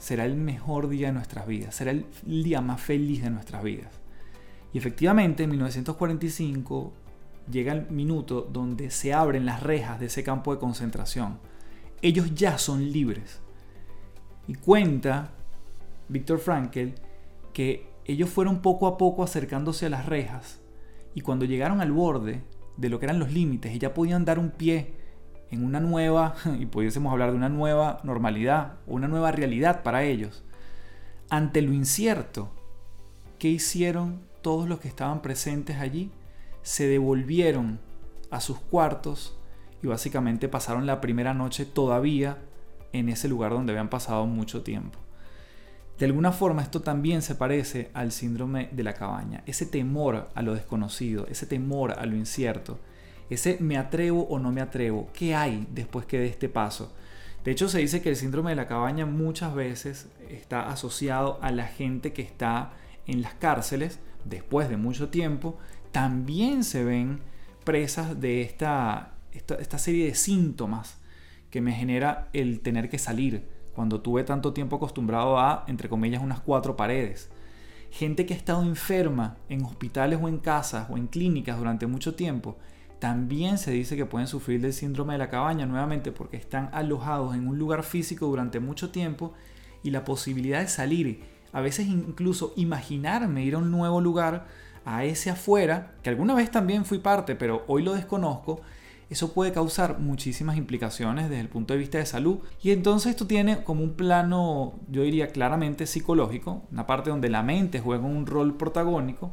será 0.00 0.24
el 0.24 0.34
mejor 0.34 0.88
día 0.88 1.08
de 1.08 1.12
nuestras 1.12 1.46
vidas, 1.46 1.74
será 1.74 1.92
el 1.92 2.06
día 2.26 2.60
más 2.60 2.80
feliz 2.80 3.22
de 3.22 3.30
nuestras 3.30 3.62
vidas. 3.62 4.00
Y 4.72 4.78
efectivamente, 4.78 5.44
en 5.44 5.50
1945 5.50 6.92
llega 7.50 7.72
el 7.72 7.90
minuto 7.90 8.48
donde 8.50 8.90
se 8.90 9.12
abren 9.12 9.44
las 9.44 9.62
rejas 9.62 10.00
de 10.00 10.06
ese 10.06 10.24
campo 10.24 10.54
de 10.54 10.60
concentración. 10.60 11.38
Ellos 12.02 12.34
ya 12.34 12.58
son 12.58 12.90
libres. 12.90 13.40
Y 14.46 14.54
cuenta 14.54 15.30
Víctor 16.08 16.38
Frankl 16.38 16.90
que 17.52 17.88
ellos 18.04 18.30
fueron 18.30 18.62
poco 18.62 18.86
a 18.86 18.96
poco 18.96 19.22
acercándose 19.22 19.86
a 19.86 19.90
las 19.90 20.06
rejas 20.06 20.60
y 21.14 21.20
cuando 21.20 21.44
llegaron 21.44 21.80
al 21.80 21.92
borde 21.92 22.42
de 22.76 22.88
lo 22.88 22.98
que 22.98 23.06
eran 23.06 23.18
los 23.18 23.32
límites 23.32 23.78
ya 23.78 23.94
podían 23.94 24.24
dar 24.24 24.38
un 24.38 24.50
pie 24.50 24.94
en 25.50 25.64
una 25.64 25.80
nueva, 25.80 26.34
y 26.58 26.66
pudiésemos 26.66 27.12
hablar 27.12 27.30
de 27.30 27.36
una 27.36 27.48
nueva 27.48 28.00
normalidad 28.02 28.74
una 28.86 29.08
nueva 29.08 29.32
realidad 29.32 29.82
para 29.82 30.04
ellos, 30.04 30.44
ante 31.28 31.62
lo 31.62 31.72
incierto, 31.72 32.50
¿qué 33.38 33.48
hicieron 33.48 34.20
todos 34.42 34.68
los 34.68 34.80
que 34.80 34.88
estaban 34.88 35.22
presentes 35.22 35.76
allí? 35.76 36.10
Se 36.62 36.88
devolvieron 36.88 37.80
a 38.30 38.40
sus 38.40 38.58
cuartos 38.58 39.38
y 39.82 39.86
básicamente 39.86 40.48
pasaron 40.48 40.86
la 40.86 41.00
primera 41.00 41.32
noche 41.32 41.64
todavía 41.64 42.38
en 42.92 43.08
ese 43.08 43.28
lugar 43.28 43.52
donde 43.52 43.72
habían 43.72 43.88
pasado 43.88 44.26
mucho 44.26 44.62
tiempo. 44.62 44.98
De 45.98 46.06
alguna 46.06 46.32
forma 46.32 46.62
esto 46.62 46.80
también 46.80 47.22
se 47.22 47.34
parece 47.34 47.90
al 47.92 48.10
síndrome 48.10 48.68
de 48.72 48.82
la 48.82 48.94
cabaña, 48.94 49.42
ese 49.46 49.66
temor 49.66 50.30
a 50.34 50.42
lo 50.42 50.54
desconocido, 50.54 51.26
ese 51.28 51.46
temor 51.46 51.92
a 51.92 52.06
lo 52.06 52.16
incierto, 52.16 52.78
ese 53.30 53.58
me 53.60 53.78
atrevo 53.78 54.24
o 54.24 54.38
no 54.38 54.52
me 54.52 54.60
atrevo, 54.60 55.08
¿qué 55.14 55.34
hay 55.34 55.66
después 55.72 56.04
que 56.04 56.18
de 56.18 56.26
este 56.26 56.48
paso? 56.48 56.92
De 57.44 57.52
hecho 57.52 57.68
se 57.68 57.78
dice 57.78 58.02
que 58.02 58.10
el 58.10 58.16
síndrome 58.16 58.50
de 58.50 58.56
la 58.56 58.66
cabaña 58.66 59.06
muchas 59.06 59.54
veces 59.54 60.08
está 60.28 60.68
asociado 60.68 61.38
a 61.40 61.50
la 61.50 61.66
gente 61.66 62.12
que 62.12 62.22
está 62.22 62.72
en 63.06 63.22
las 63.22 63.34
cárceles 63.34 63.98
después 64.24 64.68
de 64.68 64.76
mucho 64.76 65.08
tiempo, 65.08 65.56
también 65.92 66.64
se 66.64 66.84
ven 66.84 67.20
presas 67.64 68.20
de 68.20 68.42
esta, 68.42 69.14
esta, 69.32 69.78
serie 69.78 70.06
de 70.06 70.14
síntomas 70.14 70.98
que 71.50 71.60
me 71.60 71.72
genera 71.72 72.28
el 72.32 72.60
tener 72.60 72.88
que 72.88 72.98
salir 72.98 73.48
cuando 73.74 74.00
tuve 74.00 74.24
tanto 74.24 74.52
tiempo 74.52 74.76
acostumbrado 74.76 75.38
a, 75.38 75.64
entre 75.66 75.88
comillas, 75.88 76.22
unas 76.22 76.40
cuatro 76.40 76.76
paredes. 76.76 77.30
Gente 77.90 78.26
que 78.26 78.34
ha 78.34 78.36
estado 78.36 78.62
enferma 78.62 79.36
en 79.48 79.64
hospitales 79.64 80.18
o 80.22 80.28
en 80.28 80.38
casas 80.38 80.88
o 80.90 80.96
en 80.96 81.06
clínicas 81.06 81.58
durante 81.58 81.86
mucho 81.86 82.14
tiempo, 82.14 82.56
también 83.00 83.58
se 83.58 83.72
dice 83.72 83.96
que 83.96 84.06
pueden 84.06 84.28
sufrir 84.28 84.60
del 84.60 84.72
síndrome 84.72 85.14
de 85.14 85.18
la 85.18 85.30
cabaña 85.30 85.66
nuevamente 85.66 86.12
porque 86.12 86.36
están 86.36 86.68
alojados 86.72 87.34
en 87.34 87.48
un 87.48 87.58
lugar 87.58 87.82
físico 87.82 88.26
durante 88.26 88.60
mucho 88.60 88.90
tiempo 88.90 89.32
y 89.82 89.90
la 89.90 90.04
posibilidad 90.04 90.60
de 90.60 90.68
salir, 90.68 91.22
a 91.52 91.60
veces 91.60 91.86
incluso 91.88 92.52
imaginarme 92.56 93.42
ir 93.44 93.54
a 93.54 93.58
un 93.58 93.70
nuevo 93.70 94.00
lugar, 94.00 94.46
a 94.84 95.04
ese 95.04 95.30
afuera, 95.30 95.94
que 96.02 96.10
alguna 96.10 96.34
vez 96.34 96.50
también 96.50 96.84
fui 96.84 96.98
parte, 96.98 97.34
pero 97.34 97.64
hoy 97.66 97.82
lo 97.82 97.94
desconozco, 97.94 98.60
eso 99.10 99.32
puede 99.32 99.52
causar 99.52 99.98
muchísimas 99.98 100.56
implicaciones 100.56 101.28
desde 101.28 101.40
el 101.40 101.48
punto 101.48 101.74
de 101.74 101.80
vista 101.80 101.98
de 101.98 102.06
salud. 102.06 102.38
Y 102.62 102.70
entonces 102.70 103.10
esto 103.10 103.26
tiene 103.26 103.64
como 103.64 103.82
un 103.82 103.94
plano, 103.94 104.74
yo 104.88 105.02
diría 105.02 105.32
claramente 105.32 105.86
psicológico, 105.86 106.62
una 106.70 106.86
parte 106.86 107.10
donde 107.10 107.28
la 107.28 107.42
mente 107.42 107.80
juega 107.80 108.04
un 108.04 108.26
rol 108.26 108.56
protagónico. 108.56 109.32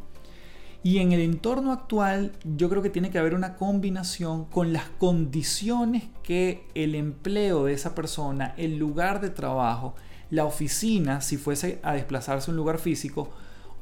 Y 0.88 1.00
en 1.00 1.12
el 1.12 1.20
entorno 1.20 1.74
actual 1.74 2.32
yo 2.46 2.70
creo 2.70 2.82
que 2.82 2.90
tiene 2.90 3.10
que 3.10 3.20
haber 3.20 3.34
una 3.34 3.58
combinación 3.58 4.46
con 4.46 4.72
las 4.72 4.86
condiciones 4.86 6.04
que 6.24 6.66
el 6.76 6.96
empleo 6.96 7.66
de 7.66 7.74
esa 7.74 7.94
persona, 7.94 8.54
el 8.56 8.78
lugar 8.78 9.20
de 9.20 9.30
trabajo, 9.30 9.96
la 10.30 10.46
oficina, 10.46 11.20
si 11.20 11.36
fuese 11.36 11.82
a 11.84 11.92
desplazarse 11.92 12.50
a 12.50 12.54
un 12.54 12.56
lugar 12.56 12.80
físico, 12.80 13.32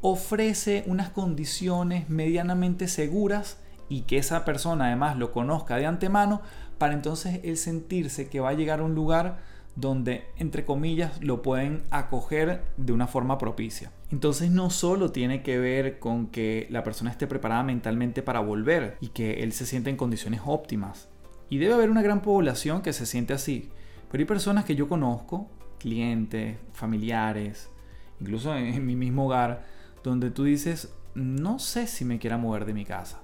ofrece 0.02 0.84
unas 0.88 1.12
condiciones 1.12 2.10
medianamente 2.10 2.88
seguras 2.88 3.60
y 3.88 4.02
que 4.02 4.18
esa 4.18 4.44
persona 4.44 4.88
además 4.88 5.16
lo 5.16 5.32
conozca 5.32 5.76
de 5.76 5.86
antemano 5.86 6.42
para 6.80 6.96
entonces 6.96 7.40
él 7.44 7.58
sentirse 7.58 8.30
que 8.30 8.40
va 8.40 8.50
a 8.50 8.54
llegar 8.54 8.80
a 8.80 8.84
un 8.84 8.96
lugar 8.96 9.44
donde, 9.76 10.26
entre 10.38 10.66
comillas, 10.66 11.22
lo 11.22 11.42
pueden 11.42 11.84
acoger 11.92 12.64
de 12.78 12.94
una 12.94 13.08
forma 13.08 13.38
propicia. 13.38 13.92
Entonces 14.12 14.50
no 14.50 14.70
solo 14.70 15.12
tiene 15.12 15.44
que 15.44 15.60
ver 15.60 16.00
con 16.00 16.28
que 16.28 16.68
la 16.70 16.84
persona 16.84 17.12
esté 17.12 17.28
preparada 17.28 17.64
mentalmente 17.64 18.22
para 18.22 18.40
volver 18.40 18.98
y 19.02 19.10
que 19.10 19.44
él 19.44 19.52
se 19.52 19.66
sienta 19.66 19.90
en 19.90 19.98
condiciones 19.98 20.42
óptimas. 20.46 21.10
Y 21.50 21.58
debe 21.58 21.74
haber 21.74 21.90
una 21.90 22.02
gran 22.02 22.22
población 22.22 22.82
que 22.82 22.94
se 22.94 23.06
siente 23.06 23.34
así. 23.34 23.70
Pero 24.10 24.22
hay 24.22 24.26
personas 24.26 24.66
que 24.66 24.76
yo 24.76 24.88
conozco, 24.88 25.50
clientes, 25.78 26.58
familiares, 26.74 27.70
incluso 28.20 28.56
en, 28.56 28.86
mi 28.86 28.96
mismo 28.96 29.26
hogar, 29.26 29.66
donde 30.04 30.32
tú 30.32 30.46
dices, 30.46 30.94
no 31.14 31.60
sé 31.60 31.88
si 31.88 32.06
me 32.06 32.20
quiera 32.20 32.38
mover 32.38 32.66
de 32.66 32.74
mi 32.74 32.86
casa. 32.86 33.22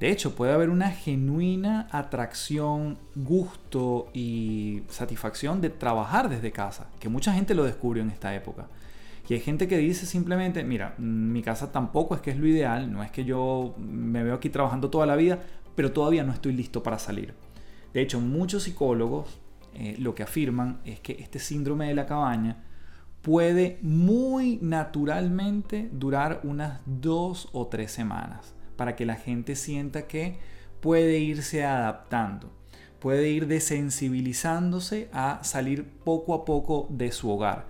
De 0.00 0.10
hecho, 0.10 0.34
puede 0.34 0.52
haber 0.52 0.70
una 0.70 0.90
genuina 0.90 1.88
atracción, 1.90 2.98
gusto 3.14 4.08
y 4.12 4.82
satisfacción 4.88 5.60
de 5.60 5.70
trabajar 5.70 6.28
desde 6.28 6.50
casa, 6.50 6.88
que 6.98 7.08
mucha 7.08 7.32
gente 7.32 7.54
lo 7.54 7.64
descubrió 7.64 8.02
en 8.02 8.10
esta 8.10 8.34
época. 8.34 8.66
Y 9.28 9.34
hay 9.34 9.40
gente 9.40 9.68
que 9.68 9.78
dice 9.78 10.04
simplemente, 10.04 10.64
mira, 10.64 10.94
mi 10.98 11.42
casa 11.42 11.70
tampoco 11.70 12.14
es 12.14 12.20
que 12.20 12.32
es 12.32 12.36
lo 12.36 12.46
ideal, 12.46 12.92
no 12.92 13.02
es 13.02 13.10
que 13.10 13.24
yo 13.24 13.74
me 13.78 14.22
veo 14.22 14.34
aquí 14.34 14.50
trabajando 14.50 14.90
toda 14.90 15.06
la 15.06 15.16
vida, 15.16 15.38
pero 15.74 15.92
todavía 15.92 16.24
no 16.24 16.32
estoy 16.32 16.52
listo 16.52 16.82
para 16.82 16.98
salir. 16.98 17.32
De 17.94 18.02
hecho, 18.02 18.20
muchos 18.20 18.64
psicólogos 18.64 19.40
eh, 19.74 19.96
lo 19.98 20.14
que 20.14 20.24
afirman 20.24 20.80
es 20.84 21.00
que 21.00 21.12
este 21.20 21.38
síndrome 21.38 21.88
de 21.88 21.94
la 21.94 22.06
cabaña 22.06 22.64
puede 23.22 23.78
muy 23.80 24.58
naturalmente 24.60 25.88
durar 25.92 26.40
unas 26.42 26.80
dos 26.84 27.48
o 27.52 27.68
tres 27.68 27.90
semanas 27.90 28.53
para 28.76 28.96
que 28.96 29.06
la 29.06 29.16
gente 29.16 29.56
sienta 29.56 30.06
que 30.06 30.38
puede 30.80 31.18
irse 31.18 31.64
adaptando, 31.64 32.52
puede 32.98 33.28
ir 33.30 33.46
desensibilizándose 33.46 35.08
a 35.12 35.42
salir 35.42 35.88
poco 36.04 36.34
a 36.34 36.44
poco 36.44 36.86
de 36.90 37.12
su 37.12 37.30
hogar. 37.30 37.66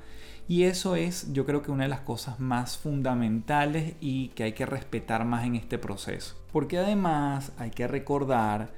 Y 0.46 0.64
eso 0.64 0.94
es 0.94 1.32
yo 1.32 1.46
creo 1.46 1.62
que 1.62 1.70
una 1.70 1.84
de 1.84 1.88
las 1.88 2.00
cosas 2.00 2.38
más 2.38 2.76
fundamentales 2.76 3.94
y 4.00 4.28
que 4.28 4.44
hay 4.44 4.52
que 4.52 4.66
respetar 4.66 5.24
más 5.24 5.44
en 5.46 5.54
este 5.54 5.78
proceso. 5.78 6.36
Porque 6.52 6.78
además 6.78 7.52
hay 7.56 7.70
que 7.70 7.88
recordar 7.88 8.72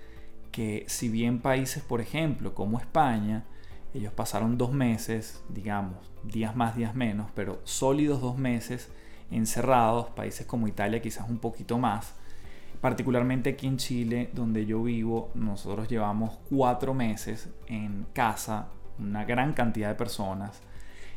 que 0.52 0.84
si 0.86 1.08
bien 1.08 1.40
países, 1.40 1.82
por 1.82 2.00
ejemplo, 2.00 2.54
como 2.54 2.78
España, 2.78 3.44
ellos 3.94 4.12
pasaron 4.12 4.56
dos 4.58 4.72
meses, 4.72 5.42
digamos, 5.48 5.96
días 6.22 6.54
más, 6.54 6.76
días 6.76 6.94
menos, 6.94 7.30
pero 7.34 7.60
sólidos 7.64 8.20
dos 8.20 8.38
meses 8.38 8.90
encerrados, 9.30 10.10
países 10.10 10.46
como 10.46 10.68
Italia 10.68 11.00
quizás 11.02 11.28
un 11.28 11.38
poquito 11.38 11.78
más, 11.78 12.14
particularmente 12.80 13.50
aquí 13.50 13.66
en 13.66 13.78
Chile, 13.78 14.30
donde 14.32 14.66
yo 14.66 14.82
vivo, 14.82 15.30
nosotros 15.34 15.88
llevamos 15.88 16.38
cuatro 16.48 16.94
meses 16.94 17.48
en 17.66 18.06
casa, 18.12 18.68
una 18.98 19.24
gran 19.24 19.52
cantidad 19.54 19.88
de 19.88 19.94
personas. 19.94 20.60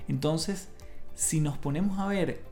Entonces, 0.07 0.69
si 1.13 1.41
nos 1.41 1.57
ponemos 1.57 1.99
a 1.99 2.07
ver 2.07 2.43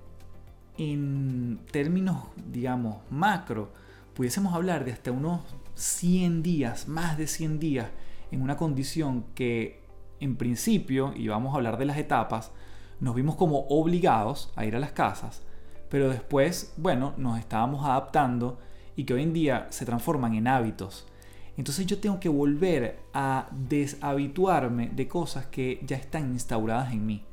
en 0.78 1.60
términos, 1.72 2.26
digamos, 2.52 2.98
macro, 3.10 3.72
pudiésemos 4.14 4.54
hablar 4.54 4.86
de 4.86 4.92
hasta 4.92 5.12
unos 5.12 5.42
100 5.76 6.44
días, 6.44 6.88
más 6.88 7.18
de 7.18 7.28
100 7.28 7.60
días, 7.60 7.88
en 8.32 8.42
una 8.42 8.58
condición 8.58 9.26
que 9.36 9.84
en 10.20 10.36
principio, 10.36 11.14
y 11.16 11.28
vamos 11.28 11.54
a 11.54 11.58
hablar 11.58 11.78
de 11.78 11.86
las 11.86 11.98
etapas, 11.98 12.52
nos 13.00 13.16
vimos 13.16 13.36
como 13.36 13.68
obligados 13.70 14.52
a 14.56 14.66
ir 14.66 14.76
a 14.76 14.80
las 14.80 14.92
casas, 14.92 15.44
pero 15.90 16.10
después, 16.10 16.74
bueno, 16.78 17.14
nos 17.18 17.40
estábamos 17.40 17.86
adaptando 17.86 18.60
y 18.96 19.04
que 19.04 19.14
hoy 19.14 19.24
en 19.24 19.34
día 19.34 19.68
se 19.70 19.86
transforman 19.86 20.34
en 20.36 20.48
hábitos. 20.48 21.08
Entonces 21.56 21.86
yo 21.86 22.00
tengo 22.00 22.20
que 22.20 22.30
volver 22.30 23.00
a 23.14 23.48
deshabituarme 23.52 24.90
de 24.90 25.08
cosas 25.08 25.48
que 25.48 25.80
ya 25.86 25.98
están 25.98 26.32
instauradas 26.32 26.94
en 26.94 27.06
mí. 27.06 27.24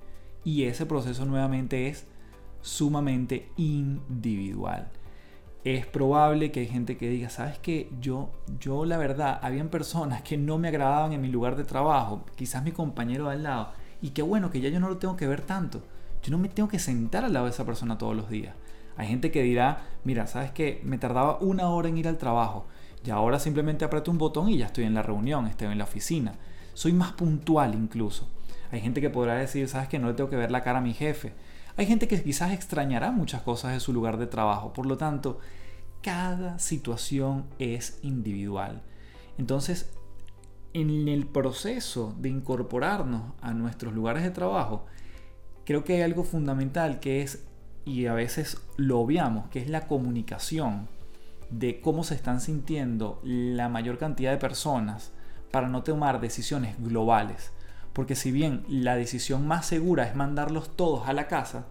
Y 0.45 0.65
ese 0.65 0.87
proceso 0.87 1.25
nuevamente 1.25 1.89
es 1.89 2.07
sumamente 2.61 3.51
individual 3.57 4.91
es 5.65 5.87
probable 5.87 6.53
que 6.53 6.61
hay 6.61 6.67
gente 6.67 6.99
que 6.99 7.09
diga, 7.09 7.31
¿sabes 7.31 7.59
qué? 7.59 7.91
Yo, 7.99 8.31
yo 8.61 8.85
la 8.85 8.99
verdad, 8.99 9.39
habían 9.43 9.71
personas 9.71 10.23
que 10.23 10.37
no 10.37 10.59
me 10.59 10.69
agradaban 10.69 11.15
en 11.15 11.23
mi 11.23 11.29
lugar 11.29 11.57
de 11.57 11.65
trabajo, 11.65 12.27
quizás 12.37 12.63
mi 12.63 12.73
compañero 12.73 13.31
al 13.31 13.43
lado, 13.43 13.73
y 14.03 14.11
qué 14.11 14.21
bueno 14.21 14.51
que 14.51 14.61
ya 14.61 14.69
yo 14.69 14.79
no 14.79 14.91
lo 14.91 14.99
tengo 14.99 15.17
que 15.17 15.27
ver 15.27 15.41
tanto. 15.41 15.83
Yo 16.25 16.33
no 16.33 16.39
me 16.39 16.49
tengo 16.49 16.69
que 16.69 16.81
sentar 16.81 17.25
al 17.25 17.33
lado 17.33 17.45
de 17.45 17.53
esa 17.53 17.65
persona 17.65 17.99
todos 17.99 18.17
los 18.17 18.29
días. 18.29 18.57
Hay 18.97 19.07
gente 19.07 19.31
que 19.31 19.43
dirá, 19.43 19.87
mira, 20.03 20.27
¿sabes 20.27 20.51
qué? 20.51 20.81
Me 20.83 20.99
tardaba 20.99 21.39
una 21.39 21.69
hora 21.69 21.89
en 21.89 21.99
ir 21.99 22.09
al 22.09 22.19
trabajo, 22.19 22.67
y 23.05 23.11
ahora 23.11 23.39
simplemente 23.39 23.85
aprieto 23.85 24.11
un 24.11 24.19
botón 24.19 24.49
y 24.49 24.59
ya 24.59 24.67
estoy 24.67 24.85
en 24.85 24.95
la 24.95 25.03
reunión, 25.03 25.47
estoy 25.47 25.69
en 25.69 25.79
la 25.79 25.85
oficina. 25.85 26.35
Soy 26.73 26.93
más 26.93 27.13
puntual 27.13 27.75
incluso. 27.75 28.29
Hay 28.73 28.81
gente 28.81 29.01
que 29.01 29.11
podrá 29.11 29.35
decir, 29.35 29.69
¿sabes 29.69 29.87
qué? 29.87 30.01
No 30.01 30.09
le 30.09 30.15
tengo 30.15 30.31
que 30.31 30.37
ver 30.37 30.51
la 30.51 30.63
cara 30.63 30.79
a 30.79 30.83
mi 30.83 30.95
jefe 30.95 31.35
hay 31.77 31.87
gente 31.87 32.07
que 32.07 32.23
quizás 32.23 32.53
extrañará 32.53 33.11
muchas 33.11 33.43
cosas 33.43 33.73
de 33.73 33.81
su 33.81 33.93
lugar 33.93 34.17
de 34.17 34.29
trabajo, 34.29 34.73
por 34.73 34.87
lo 34.87 34.97
tanto, 34.97 35.41
cada 36.03 36.59
situación 36.61 37.47
es 37.59 37.99
individual. 38.03 38.83
Entonces, 39.39 39.93
en 40.73 41.09
el 41.09 41.27
proceso 41.27 42.15
de 42.19 42.29
incorporarnos 42.29 43.33
a 43.41 43.53
nuestros 43.55 43.93
lugares 43.93 44.23
de 44.23 44.31
trabajo, 44.31 44.87
creo 45.65 45.85
que 45.85 45.95
hay 45.95 46.03
algo 46.03 46.25
fundamental 46.25 47.01
que 47.01 47.23
es, 47.23 47.45
y 47.85 48.07
a 48.07 48.15
veces 48.15 48.59
lo 48.77 49.01
obviamos, 49.01 49.49
que 49.49 49.61
es 49.61 49.69
la 49.69 49.87
comunicación 49.87 50.89
de 51.51 51.81
cómo 51.81 52.05
se 52.05 52.15
están 52.15 52.41
sintiendo 52.41 53.21
la 53.23 53.69
mayor 53.69 53.99
cantidad 53.99 54.33
de 54.33 54.39
personas 54.39 55.13
para 55.51 55.69
no 55.69 55.83
tomar 55.83 56.21
decisiones 56.21 56.75
globales. 56.79 57.53
Porque 57.93 58.17
si 58.17 58.33
bien 58.33 58.65
la 58.69 58.97
decisión 58.97 59.47
más 59.47 59.67
segura 59.67 60.05
es 60.05 60.17
mandarlos 60.17 60.75
todos 60.77 61.07
a 61.07 61.13
la 61.13 61.29
casa, 61.29 61.67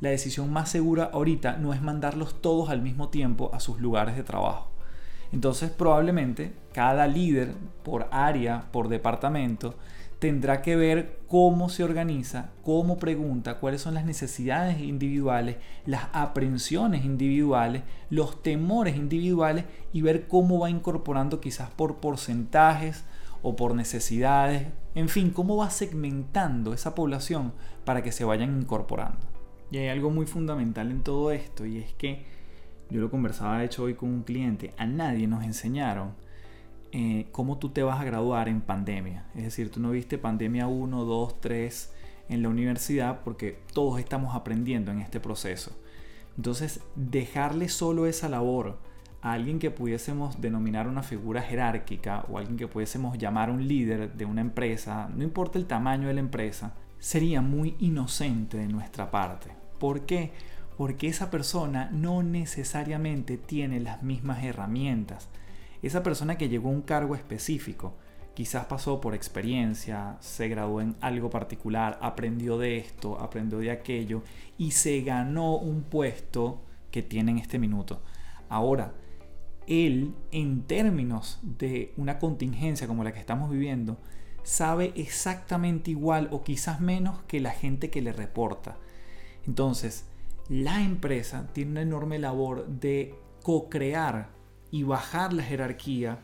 la 0.00 0.10
decisión 0.10 0.52
más 0.52 0.70
segura 0.70 1.10
ahorita 1.12 1.56
no 1.56 1.72
es 1.72 1.82
mandarlos 1.82 2.40
todos 2.40 2.70
al 2.70 2.82
mismo 2.82 3.08
tiempo 3.08 3.50
a 3.52 3.60
sus 3.60 3.80
lugares 3.80 4.16
de 4.16 4.22
trabajo. 4.24 4.70
Entonces 5.32 5.70
probablemente 5.70 6.52
cada 6.72 7.06
líder 7.06 7.54
por 7.84 8.08
área, 8.10 8.64
por 8.72 8.88
departamento, 8.88 9.74
tendrá 10.18 10.62
que 10.62 10.74
ver 10.74 11.20
cómo 11.28 11.68
se 11.68 11.84
organiza, 11.84 12.50
cómo 12.64 12.98
pregunta, 12.98 13.58
cuáles 13.58 13.82
son 13.82 13.94
las 13.94 14.04
necesidades 14.04 14.80
individuales, 14.80 15.56
las 15.86 16.08
aprensiones 16.12 17.04
individuales, 17.04 17.82
los 18.10 18.42
temores 18.42 18.96
individuales 18.96 19.64
y 19.92 20.02
ver 20.02 20.26
cómo 20.26 20.58
va 20.58 20.70
incorporando 20.70 21.40
quizás 21.40 21.70
por 21.70 21.96
porcentajes 21.96 23.04
o 23.42 23.54
por 23.54 23.74
necesidades, 23.74 24.66
en 24.96 25.08
fin, 25.08 25.30
cómo 25.30 25.56
va 25.56 25.70
segmentando 25.70 26.74
esa 26.74 26.94
población 26.96 27.52
para 27.84 28.02
que 28.02 28.10
se 28.10 28.24
vayan 28.24 28.58
incorporando. 28.58 29.26
Y 29.70 29.78
hay 29.78 29.88
algo 29.88 30.10
muy 30.10 30.26
fundamental 30.26 30.90
en 30.90 31.02
todo 31.02 31.30
esto 31.30 31.64
y 31.64 31.78
es 31.78 31.92
que 31.92 32.24
yo 32.90 33.00
lo 33.00 33.10
conversaba 33.10 33.58
de 33.58 33.66
hecho 33.66 33.84
hoy 33.84 33.94
con 33.94 34.08
un 34.08 34.22
cliente, 34.22 34.74
a 34.78 34.86
nadie 34.86 35.28
nos 35.28 35.44
enseñaron 35.44 36.14
eh, 36.92 37.26
cómo 37.32 37.58
tú 37.58 37.68
te 37.68 37.82
vas 37.82 38.00
a 38.00 38.04
graduar 38.04 38.48
en 38.48 38.60
pandemia. 38.60 39.26
Es 39.34 39.44
decir, 39.44 39.70
tú 39.70 39.80
no 39.80 39.90
viste 39.90 40.18
pandemia 40.18 40.66
1, 40.66 41.04
2, 41.04 41.40
3 41.40 41.92
en 42.28 42.42
la 42.42 42.48
universidad 42.48 43.20
porque 43.24 43.60
todos 43.72 43.98
estamos 43.98 44.34
aprendiendo 44.34 44.90
en 44.90 45.00
este 45.00 45.20
proceso. 45.20 45.72
Entonces, 46.36 46.80
dejarle 46.94 47.68
solo 47.68 48.06
esa 48.06 48.28
labor 48.28 48.78
a 49.20 49.32
alguien 49.32 49.58
que 49.58 49.70
pudiésemos 49.70 50.40
denominar 50.40 50.86
una 50.86 51.02
figura 51.02 51.42
jerárquica 51.42 52.24
o 52.30 52.38
alguien 52.38 52.56
que 52.56 52.68
pudiésemos 52.68 53.18
llamar 53.18 53.50
un 53.50 53.66
líder 53.66 54.14
de 54.14 54.24
una 54.24 54.40
empresa, 54.40 55.10
no 55.14 55.24
importa 55.24 55.58
el 55.58 55.66
tamaño 55.66 56.08
de 56.08 56.14
la 56.14 56.20
empresa, 56.20 56.74
sería 56.98 57.42
muy 57.42 57.76
inocente 57.80 58.56
de 58.56 58.68
nuestra 58.68 59.10
parte. 59.10 59.50
¿Por 59.78 60.06
qué? 60.06 60.32
Porque 60.76 61.08
esa 61.08 61.30
persona 61.30 61.90
no 61.92 62.22
necesariamente 62.22 63.36
tiene 63.36 63.80
las 63.80 64.02
mismas 64.02 64.44
herramientas 64.44 65.28
esa 65.82 66.02
persona 66.02 66.36
que 66.38 66.48
llegó 66.48 66.68
a 66.68 66.72
un 66.72 66.82
cargo 66.82 67.14
específico, 67.14 67.94
quizás 68.34 68.66
pasó 68.66 69.00
por 69.00 69.14
experiencia, 69.14 70.16
se 70.20 70.48
graduó 70.48 70.80
en 70.80 70.96
algo 71.00 71.30
particular, 71.30 71.98
aprendió 72.00 72.58
de 72.58 72.78
esto, 72.78 73.18
aprendió 73.20 73.58
de 73.58 73.70
aquello 73.70 74.22
y 74.56 74.72
se 74.72 75.00
ganó 75.02 75.56
un 75.56 75.82
puesto 75.82 76.62
que 76.90 77.02
tiene 77.02 77.32
en 77.32 77.38
este 77.38 77.58
minuto. 77.58 78.00
Ahora, 78.48 78.94
él, 79.66 80.14
en 80.30 80.62
términos 80.62 81.38
de 81.42 81.92
una 81.96 82.18
contingencia 82.18 82.86
como 82.86 83.04
la 83.04 83.12
que 83.12 83.20
estamos 83.20 83.50
viviendo, 83.50 83.98
sabe 84.42 84.92
exactamente 84.96 85.90
igual 85.90 86.28
o 86.30 86.42
quizás 86.42 86.80
menos 86.80 87.20
que 87.24 87.40
la 87.40 87.50
gente 87.50 87.90
que 87.90 88.00
le 88.00 88.12
reporta. 88.12 88.76
Entonces, 89.46 90.06
la 90.48 90.82
empresa 90.82 91.48
tiene 91.52 91.72
una 91.72 91.82
enorme 91.82 92.18
labor 92.18 92.66
de 92.66 93.14
co-crear 93.42 94.37
y 94.70 94.82
bajar 94.82 95.32
la 95.32 95.42
jerarquía 95.42 96.20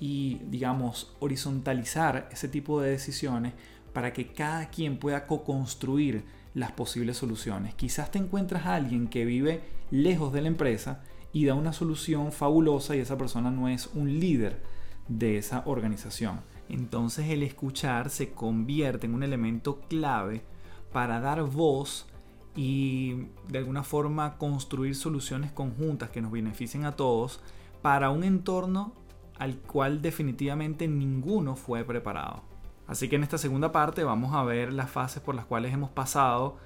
y, 0.00 0.40
digamos, 0.46 1.14
horizontalizar 1.20 2.28
ese 2.32 2.48
tipo 2.48 2.80
de 2.80 2.90
decisiones 2.90 3.54
para 3.92 4.12
que 4.12 4.32
cada 4.32 4.68
quien 4.70 4.98
pueda 4.98 5.26
co-construir 5.26 6.24
las 6.54 6.72
posibles 6.72 7.16
soluciones. 7.16 7.74
Quizás 7.74 8.10
te 8.10 8.18
encuentras 8.18 8.66
a 8.66 8.74
alguien 8.74 9.08
que 9.08 9.24
vive 9.24 9.62
lejos 9.90 10.32
de 10.32 10.42
la 10.42 10.48
empresa 10.48 11.02
y 11.32 11.46
da 11.46 11.54
una 11.54 11.72
solución 11.72 12.32
fabulosa 12.32 12.94
y 12.94 13.00
esa 13.00 13.18
persona 13.18 13.50
no 13.50 13.68
es 13.68 13.88
un 13.94 14.20
líder 14.20 14.62
de 15.08 15.38
esa 15.38 15.62
organización. 15.66 16.40
Entonces 16.68 17.28
el 17.28 17.42
escuchar 17.42 18.10
se 18.10 18.32
convierte 18.32 19.06
en 19.06 19.14
un 19.14 19.22
elemento 19.22 19.80
clave 19.88 20.42
para 20.92 21.20
dar 21.20 21.42
voz 21.42 22.06
y 22.56 23.26
de 23.48 23.58
alguna 23.58 23.82
forma 23.82 24.38
construir 24.38 24.94
soluciones 24.94 25.50
conjuntas 25.50 26.10
que 26.10 26.22
nos 26.22 26.30
beneficien 26.30 26.84
a 26.84 26.92
todos 26.92 27.40
para 27.84 28.08
un 28.08 28.24
entorno 28.24 28.94
al 29.38 29.58
cual 29.58 30.00
definitivamente 30.00 30.88
ninguno 30.88 31.54
fue 31.54 31.84
preparado. 31.84 32.42
Así 32.86 33.10
que 33.10 33.16
en 33.16 33.24
esta 33.24 33.36
segunda 33.36 33.72
parte 33.72 34.04
vamos 34.04 34.34
a 34.34 34.42
ver 34.42 34.72
las 34.72 34.90
fases 34.90 35.20
por 35.22 35.34
las 35.34 35.44
cuales 35.44 35.74
hemos 35.74 35.90
pasado 35.90 36.56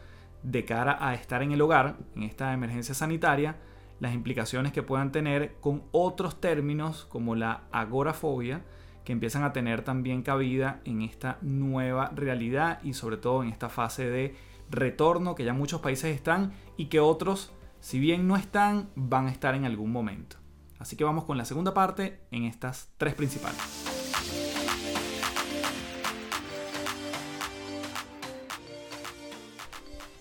de 0.45 0.65
cara 0.65 0.97
a 1.01 1.15
estar 1.15 1.43
en 1.43 1.51
el 1.51 1.61
hogar, 1.61 1.97
en 2.15 2.23
esta 2.23 2.53
emergencia 2.53 2.95
sanitaria, 2.95 3.57
las 3.99 4.15
implicaciones 4.15 4.73
que 4.73 4.85
puedan 4.85 5.11
tener 5.11 5.57
con 5.61 5.83
otros 5.91 6.41
términos 6.41 7.05
como 7.07 7.35
la 7.35 7.65
agorafobia, 7.73 8.63
que 9.05 9.11
empiezan 9.11 9.43
a 9.43 9.53
tener 9.53 9.83
también 9.83 10.23
cabida 10.23 10.81
en 10.85 11.03
esta 11.03 11.39
nueva 11.43 12.13
realidad 12.15 12.79
y 12.85 12.93
sobre 12.93 13.17
todo 13.17 13.43
en 13.43 13.49
esta 13.49 13.69
fase 13.69 14.09
de 14.09 14.37
retorno 14.71 15.35
que 15.35 15.43
ya 15.43 15.53
muchos 15.53 15.81
países 15.81 16.15
están 16.15 16.53
y 16.77 16.85
que 16.87 17.01
otros, 17.01 17.53
si 17.81 17.99
bien 17.99 18.29
no 18.29 18.37
están, 18.37 18.89
van 18.95 19.27
a 19.27 19.33
estar 19.33 19.57
en 19.57 19.65
algún 19.65 19.91
momento. 19.91 20.37
Así 20.79 20.97
que 20.97 21.05
vamos 21.05 21.25
con 21.25 21.37
la 21.37 21.45
segunda 21.45 21.75
parte 21.75 22.21
en 22.31 22.45
estas 22.45 22.91
tres 22.97 23.15
principales. 23.15 23.59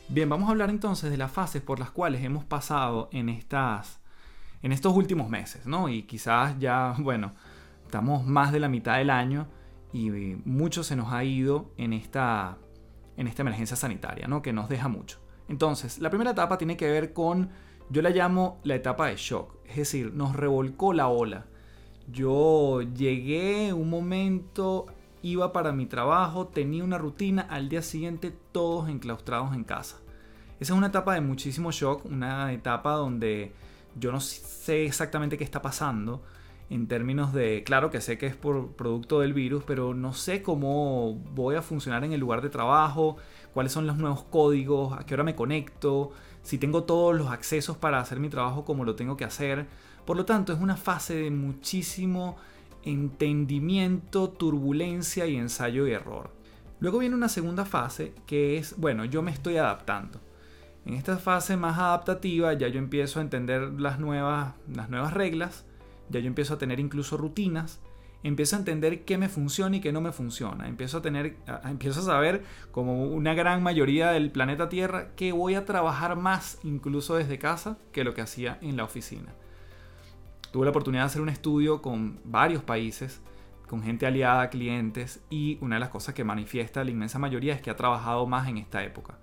Bien, 0.10 0.30
vamos 0.30 0.48
a 0.48 0.52
hablar 0.52 0.70
entonces 0.70 1.12
de 1.12 1.18
las 1.18 1.32
fases 1.32 1.62
por 1.62 1.80
las 1.80 1.92
cuales 1.92 2.24
hemos 2.24 2.46
pasado 2.46 3.10
en, 3.12 3.30
estas, 3.30 4.00
en 4.62 4.72
estos 4.72 4.96
últimos 4.96 5.30
meses, 5.30 5.66
¿no? 5.66 5.90
Y 5.90 6.04
quizás 6.04 6.58
ya, 6.60 6.96
bueno, 6.98 7.34
estamos 7.84 8.26
más 8.26 8.52
de 8.52 8.60
la 8.60 8.70
mitad 8.70 8.98
del 8.98 9.10
año 9.10 9.48
y 9.94 10.10
mucho 10.46 10.84
se 10.84 10.96
nos 10.96 11.12
ha 11.12 11.24
ido 11.24 11.74
en 11.78 11.94
esta, 11.94 12.58
en 13.18 13.28
esta 13.28 13.42
emergencia 13.42 13.76
sanitaria, 13.76 14.28
¿no? 14.28 14.42
Que 14.42 14.54
nos 14.54 14.70
deja 14.70 14.88
mucho. 14.88 15.20
Entonces, 15.50 16.00
la 16.00 16.10
primera 16.10 16.32
etapa 16.32 16.58
tiene 16.58 16.78
que 16.78 16.90
ver 16.90 17.14
con 17.14 17.50
yo 17.90 18.02
la 18.02 18.10
llamo 18.10 18.60
la 18.64 18.76
etapa 18.76 19.08
de 19.08 19.16
shock, 19.16 19.57
es 19.70 19.76
decir, 19.76 20.14
nos 20.14 20.36
revolcó 20.36 20.94
la 20.94 21.08
ola. 21.08 21.46
Yo 22.12 22.82
llegué 22.82 23.74
un 23.74 23.90
momento, 23.90 24.86
iba 25.22 25.52
para 25.52 25.72
mi 25.72 25.86
trabajo, 25.86 26.48
tenía 26.48 26.84
una 26.84 26.98
rutina, 26.98 27.42
al 27.50 27.70
día 27.70 27.82
siguiente 27.82 28.34
todos 28.52 28.90
enclaustrados 28.90 29.54
en 29.54 29.64
casa. 29.64 29.98
Esa 30.60 30.74
es 30.74 30.78
una 30.78 30.88
etapa 30.88 31.14
de 31.14 31.22
muchísimo 31.22 31.72
shock, 31.72 32.06
una 32.06 32.52
etapa 32.54 32.94
donde 32.94 33.52
yo 34.00 34.12
no 34.12 34.20
sé 34.20 34.86
exactamente 34.86 35.38
qué 35.38 35.44
está 35.44 35.62
pasando 35.62 36.22
en 36.70 36.88
términos 36.88 37.34
de, 37.34 37.64
claro 37.64 37.90
que 37.90 38.02
sé 38.02 38.18
que 38.18 38.26
es 38.26 38.36
por 38.36 38.74
producto 38.74 39.22
del 39.22 39.34
virus, 39.34 39.64
pero 39.66 39.94
no 39.94 40.14
sé 40.14 40.42
cómo 40.42 41.14
voy 41.34 41.56
a 41.56 41.62
funcionar 41.62 42.04
en 42.04 42.12
el 42.12 42.20
lugar 42.20 42.42
de 42.42 42.50
trabajo, 42.50 43.18
cuáles 43.54 43.72
son 43.72 43.88
los 43.88 43.98
nuevos 43.98 44.24
códigos, 44.24 44.98
a 44.98 45.06
qué 45.06 45.14
hora 45.14 45.24
me 45.24 45.36
conecto, 45.36 46.12
si 46.48 46.58
tengo 46.58 46.86
todos 46.86 47.14
los 47.14 47.28
accesos 47.28 47.76
para 47.76 48.00
hacer 48.00 48.22
mi 48.22 48.30
trabajo 48.30 48.64
como 48.64 48.86
lo 48.86 48.96
tengo 48.96 49.18
que 49.18 49.26
hacer. 49.26 49.68
Por 50.06 50.16
lo 50.16 50.24
tanto, 50.24 50.54
es 50.54 50.62
una 50.62 50.78
fase 50.78 51.14
de 51.14 51.30
muchísimo 51.30 52.38
entendimiento, 52.84 54.30
turbulencia 54.30 55.26
y 55.26 55.36
ensayo 55.36 55.86
y 55.86 55.92
error. 55.92 56.32
Luego 56.80 57.00
viene 57.00 57.16
una 57.16 57.28
segunda 57.28 57.66
fase 57.66 58.14
que 58.26 58.56
es, 58.56 58.78
bueno, 58.78 59.04
yo 59.04 59.22
me 59.22 59.32
estoy 59.32 59.58
adaptando. 59.58 60.22
En 60.86 60.94
esta 60.94 61.18
fase 61.18 61.58
más 61.58 61.78
adaptativa 61.78 62.54
ya 62.54 62.70
yo 62.70 62.80
empiezo 62.80 63.20
a 63.20 63.24
entender 63.24 63.74
las 63.78 64.00
nuevas, 64.00 64.54
las 64.74 64.90
nuevas 64.90 65.14
reglas, 65.14 65.66
ya 66.08 66.22
yo 66.22 66.28
empiezo 66.28 66.54
a 66.54 66.58
tener 66.58 66.80
incluso 66.80 67.18
rutinas, 67.18 67.82
empiezo 68.28 68.56
a 68.56 68.60
entender 68.60 69.06
qué 69.06 69.18
me 69.18 69.30
funciona 69.30 69.78
y 69.78 69.82
qué 69.82 69.92
no 69.92 70.02
me 70.02 70.12
funciona. 70.12 70.68
Empiezo 70.68 70.98
a 70.98 71.02
tener, 71.02 71.38
empiezo 71.64 72.02
a 72.02 72.04
saber, 72.04 72.44
como 72.72 73.06
una 73.06 73.34
gran 73.34 73.64
mayoría 73.64 74.12
del 74.12 74.32
planeta 74.32 74.70
Tierra, 74.70 75.10
que 75.16 75.32
voy 75.32 75.56
a 75.56 75.66
trabajar 75.66 76.16
más 76.16 76.60
incluso 76.64 77.16
desde 77.16 77.40
casa 77.40 77.78
que 77.92 78.04
lo 78.04 78.14
que 78.14 78.22
hacía 78.22 78.58
en 78.62 78.78
la 78.78 78.84
oficina. 78.84 79.34
Tuve 80.52 80.66
la 80.66 80.72
oportunidad 80.72 81.04
de 81.04 81.08
hacer 81.08 81.22
un 81.22 81.30
estudio 81.30 81.82
con 81.82 82.20
varios 82.24 82.64
países, 82.64 83.22
con 83.68 83.84
gente 83.84 84.06
aliada, 84.06 84.50
clientes, 84.50 85.22
y 85.30 85.58
una 85.62 85.76
de 85.76 85.82
las 85.82 85.90
cosas 85.90 86.14
que 86.14 86.24
manifiesta 86.24 86.84
la 86.84 86.92
inmensa 86.92 87.20
mayoría 87.20 87.54
es 87.54 87.62
que 87.62 87.70
ha 87.70 87.76
trabajado 87.76 88.26
más 88.28 88.48
en 88.48 88.58
esta 88.58 88.84
época. 88.84 89.18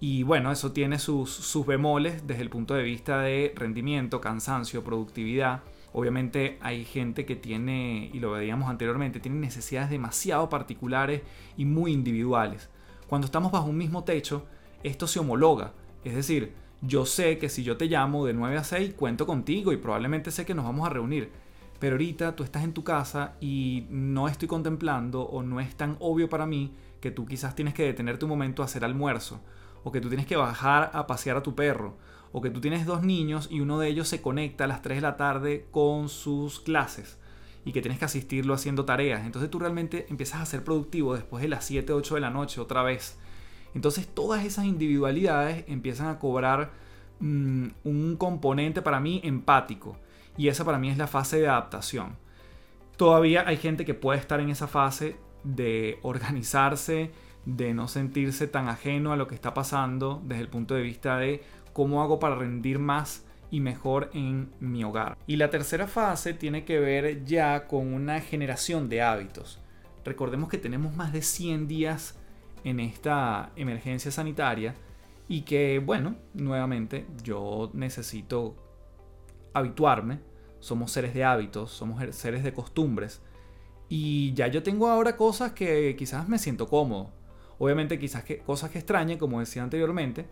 Y 0.00 0.22
bueno, 0.22 0.50
eso 0.50 0.72
tiene 0.72 0.98
sus, 0.98 1.30
sus 1.30 1.66
bemoles 1.66 2.26
desde 2.26 2.42
el 2.42 2.50
punto 2.50 2.74
de 2.74 2.82
vista 2.82 3.20
de 3.20 3.52
rendimiento, 3.54 4.20
cansancio, 4.20 4.82
productividad 4.82 5.62
Obviamente 5.92 6.58
hay 6.60 6.84
gente 6.84 7.26
que 7.26 7.36
tiene, 7.36 8.10
y 8.12 8.20
lo 8.20 8.32
veíamos 8.32 8.70
anteriormente, 8.70 9.20
tiene 9.20 9.38
necesidades 9.38 9.90
demasiado 9.90 10.48
particulares 10.48 11.22
y 11.56 11.64
muy 11.64 11.92
individuales. 11.92 12.68
Cuando 13.08 13.24
estamos 13.24 13.50
bajo 13.50 13.68
un 13.68 13.76
mismo 13.76 14.04
techo, 14.04 14.46
esto 14.84 15.06
se 15.06 15.18
homologa. 15.18 15.72
Es 16.04 16.14
decir, 16.14 16.54
yo 16.80 17.06
sé 17.06 17.38
que 17.38 17.48
si 17.48 17.64
yo 17.64 17.76
te 17.76 17.86
llamo 17.86 18.24
de 18.24 18.32
9 18.32 18.56
a 18.56 18.64
6, 18.64 18.94
cuento 18.94 19.26
contigo 19.26 19.72
y 19.72 19.76
probablemente 19.76 20.30
sé 20.30 20.46
que 20.46 20.54
nos 20.54 20.64
vamos 20.64 20.86
a 20.86 20.90
reunir. 20.90 21.30
Pero 21.80 21.94
ahorita 21.94 22.36
tú 22.36 22.44
estás 22.44 22.62
en 22.62 22.72
tu 22.72 22.84
casa 22.84 23.34
y 23.40 23.86
no 23.90 24.28
estoy 24.28 24.46
contemplando 24.46 25.22
o 25.22 25.42
no 25.42 25.60
es 25.60 25.74
tan 25.76 25.96
obvio 25.98 26.28
para 26.28 26.46
mí 26.46 26.74
que 27.00 27.10
tú 27.10 27.26
quizás 27.26 27.54
tienes 27.54 27.74
que 27.74 27.84
detenerte 27.84 28.26
un 28.26 28.30
momento 28.30 28.62
a 28.62 28.66
hacer 28.66 28.84
almuerzo 28.84 29.40
o 29.82 29.90
que 29.90 30.00
tú 30.00 30.08
tienes 30.08 30.26
que 30.26 30.36
bajar 30.36 30.90
a 30.92 31.06
pasear 31.06 31.36
a 31.36 31.42
tu 31.42 31.54
perro 31.54 31.96
o 32.32 32.40
que 32.40 32.50
tú 32.50 32.60
tienes 32.60 32.86
dos 32.86 33.02
niños 33.02 33.48
y 33.50 33.60
uno 33.60 33.78
de 33.78 33.88
ellos 33.88 34.08
se 34.08 34.22
conecta 34.22 34.64
a 34.64 34.66
las 34.66 34.82
3 34.82 34.98
de 34.98 35.02
la 35.02 35.16
tarde 35.16 35.66
con 35.70 36.08
sus 36.08 36.60
clases 36.60 37.18
y 37.64 37.72
que 37.72 37.82
tienes 37.82 37.98
que 37.98 38.04
asistirlo 38.04 38.54
haciendo 38.54 38.84
tareas. 38.84 39.24
Entonces 39.24 39.50
tú 39.50 39.58
realmente 39.58 40.06
empiezas 40.08 40.40
a 40.40 40.46
ser 40.46 40.64
productivo 40.64 41.14
después 41.14 41.42
de 41.42 41.48
las 41.48 41.64
7, 41.64 41.92
8 41.92 42.14
de 42.14 42.20
la 42.20 42.30
noche 42.30 42.60
otra 42.60 42.82
vez. 42.82 43.18
Entonces 43.74 44.06
todas 44.06 44.44
esas 44.44 44.64
individualidades 44.64 45.64
empiezan 45.68 46.08
a 46.08 46.18
cobrar 46.18 46.70
mm, 47.20 47.68
un 47.84 48.16
componente 48.16 48.82
para 48.82 49.00
mí 49.00 49.20
empático. 49.24 49.96
Y 50.36 50.48
esa 50.48 50.64
para 50.64 50.78
mí 50.78 50.88
es 50.88 50.98
la 50.98 51.06
fase 51.06 51.40
de 51.40 51.48
adaptación. 51.48 52.16
Todavía 52.96 53.46
hay 53.46 53.56
gente 53.56 53.84
que 53.84 53.94
puede 53.94 54.18
estar 54.18 54.40
en 54.40 54.50
esa 54.50 54.68
fase 54.68 55.16
de 55.44 55.98
organizarse, 56.02 57.10
de 57.44 57.72
no 57.72 57.88
sentirse 57.88 58.46
tan 58.46 58.68
ajeno 58.68 59.12
a 59.12 59.16
lo 59.16 59.26
que 59.26 59.34
está 59.34 59.54
pasando 59.54 60.20
desde 60.24 60.42
el 60.42 60.48
punto 60.48 60.74
de 60.74 60.82
vista 60.82 61.16
de 61.16 61.42
cómo 61.80 62.02
hago 62.02 62.18
para 62.18 62.34
rendir 62.34 62.78
más 62.78 63.24
y 63.50 63.60
mejor 63.60 64.10
en 64.12 64.50
mi 64.60 64.84
hogar. 64.84 65.16
Y 65.26 65.36
la 65.36 65.48
tercera 65.48 65.86
fase 65.86 66.34
tiene 66.34 66.66
que 66.66 66.78
ver 66.78 67.24
ya 67.24 67.66
con 67.66 67.94
una 67.94 68.20
generación 68.20 68.90
de 68.90 69.00
hábitos. 69.00 69.60
Recordemos 70.04 70.50
que 70.50 70.58
tenemos 70.58 70.94
más 70.94 71.10
de 71.10 71.22
100 71.22 71.68
días 71.68 72.18
en 72.64 72.80
esta 72.80 73.50
emergencia 73.56 74.10
sanitaria 74.10 74.74
y 75.26 75.40
que, 75.40 75.78
bueno, 75.78 76.16
nuevamente 76.34 77.06
yo 77.24 77.70
necesito 77.72 78.56
habituarme. 79.54 80.18
Somos 80.58 80.92
seres 80.92 81.14
de 81.14 81.24
hábitos, 81.24 81.70
somos 81.70 82.04
seres 82.14 82.44
de 82.44 82.52
costumbres. 82.52 83.22
Y 83.88 84.34
ya 84.34 84.48
yo 84.48 84.62
tengo 84.62 84.86
ahora 84.86 85.16
cosas 85.16 85.52
que 85.52 85.96
quizás 85.96 86.28
me 86.28 86.38
siento 86.38 86.68
cómodo. 86.68 87.10
Obviamente 87.58 87.98
quizás 87.98 88.22
que, 88.22 88.40
cosas 88.40 88.68
que 88.68 88.80
extrañe, 88.80 89.16
como 89.16 89.40
decía 89.40 89.62
anteriormente, 89.62 90.26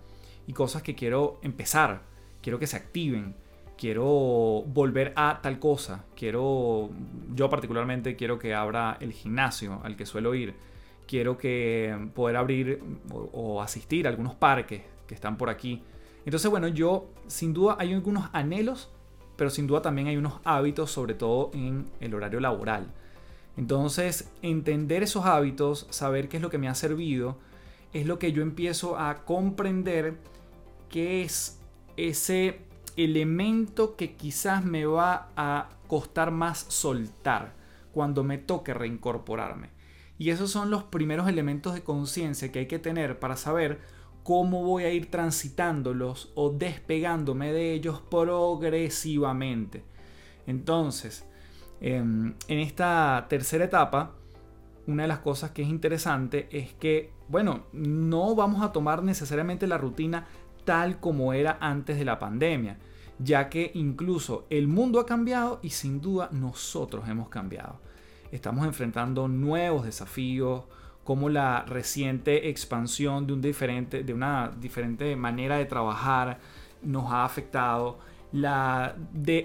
y 0.48 0.54
cosas 0.54 0.82
que 0.82 0.96
quiero 0.96 1.38
empezar, 1.42 2.00
quiero 2.42 2.58
que 2.58 2.66
se 2.66 2.76
activen, 2.76 3.36
quiero 3.76 4.64
volver 4.66 5.12
a 5.14 5.40
tal 5.42 5.58
cosa, 5.58 6.06
quiero, 6.16 6.88
yo 7.34 7.50
particularmente 7.50 8.16
quiero 8.16 8.38
que 8.38 8.54
abra 8.54 8.96
el 8.98 9.12
gimnasio 9.12 9.80
al 9.84 9.94
que 9.94 10.06
suelo 10.06 10.34
ir, 10.34 10.54
quiero 11.06 11.36
que 11.36 12.10
poder 12.14 12.36
abrir 12.36 12.82
o, 13.10 13.60
asistir 13.60 14.06
a 14.06 14.10
algunos 14.10 14.34
parques 14.34 14.82
que 15.06 15.14
están 15.14 15.36
por 15.36 15.50
aquí. 15.50 15.82
Entonces, 16.24 16.50
bueno, 16.50 16.66
yo 16.66 17.10
sin 17.26 17.52
duda 17.52 17.76
hay 17.78 17.92
algunos 17.92 18.30
anhelos, 18.32 18.90
pero 19.36 19.50
sin 19.50 19.66
duda 19.66 19.82
también 19.82 20.08
hay 20.08 20.16
unos 20.16 20.40
hábitos, 20.44 20.90
sobre 20.90 21.12
todo 21.12 21.50
en 21.52 21.84
el 22.00 22.14
horario 22.14 22.40
laboral. 22.40 22.86
Entonces, 23.58 24.32
entender 24.40 25.02
esos 25.02 25.26
hábitos, 25.26 25.86
saber 25.90 26.30
qué 26.30 26.38
es 26.38 26.42
lo 26.42 26.48
que 26.48 26.58
me 26.58 26.68
ha 26.68 26.74
servido, 26.74 27.36
es 27.92 28.06
lo 28.06 28.18
que 28.18 28.32
yo 28.32 28.40
empiezo 28.40 28.98
a 28.98 29.26
comprender 29.26 30.16
que 30.88 31.22
es 31.22 31.60
ese 31.96 32.60
elemento 32.96 33.96
que 33.96 34.14
quizás 34.14 34.64
me 34.64 34.86
va 34.86 35.30
a 35.36 35.68
costar 35.86 36.30
más 36.30 36.66
soltar 36.68 37.54
cuando 37.92 38.24
me 38.24 38.38
toque 38.38 38.74
reincorporarme. 38.74 39.70
Y 40.18 40.30
esos 40.30 40.50
son 40.50 40.70
los 40.70 40.84
primeros 40.84 41.28
elementos 41.28 41.74
de 41.74 41.82
conciencia 41.82 42.50
que 42.50 42.60
hay 42.60 42.66
que 42.66 42.78
tener 42.78 43.18
para 43.18 43.36
saber 43.36 43.80
cómo 44.24 44.62
voy 44.62 44.84
a 44.84 44.92
ir 44.92 45.10
transitándolos 45.10 46.32
o 46.34 46.50
despegándome 46.50 47.52
de 47.52 47.72
ellos 47.72 48.02
progresivamente. 48.10 49.84
Entonces, 50.46 51.24
em, 51.80 52.34
en 52.48 52.58
esta 52.58 53.26
tercera 53.28 53.64
etapa, 53.64 54.12
una 54.86 55.02
de 55.02 55.08
las 55.08 55.20
cosas 55.20 55.52
que 55.52 55.62
es 55.62 55.68
interesante 55.68 56.48
es 56.50 56.72
que, 56.74 57.12
bueno, 57.28 57.66
no 57.72 58.34
vamos 58.34 58.62
a 58.62 58.72
tomar 58.72 59.02
necesariamente 59.02 59.66
la 59.66 59.78
rutina 59.78 60.26
tal 60.68 61.00
como 61.00 61.32
era 61.32 61.56
antes 61.62 61.96
de 61.96 62.04
la 62.04 62.18
pandemia, 62.18 62.76
ya 63.18 63.48
que 63.48 63.70
incluso 63.72 64.46
el 64.50 64.68
mundo 64.68 65.00
ha 65.00 65.06
cambiado 65.06 65.60
y 65.62 65.70
sin 65.70 66.02
duda 66.02 66.28
nosotros 66.30 67.08
hemos 67.08 67.30
cambiado. 67.30 67.80
Estamos 68.32 68.66
enfrentando 68.66 69.28
nuevos 69.28 69.86
desafíos, 69.86 70.64
como 71.04 71.30
la 71.30 71.62
reciente 71.62 72.50
expansión 72.50 73.26
de, 73.26 73.32
un 73.32 73.40
diferente, 73.40 74.02
de 74.04 74.12
una 74.12 74.52
diferente 74.60 75.16
manera 75.16 75.56
de 75.56 75.64
trabajar 75.64 76.38
nos 76.82 77.10
ha 77.10 77.24
afectado, 77.24 77.98
la, 78.30 78.94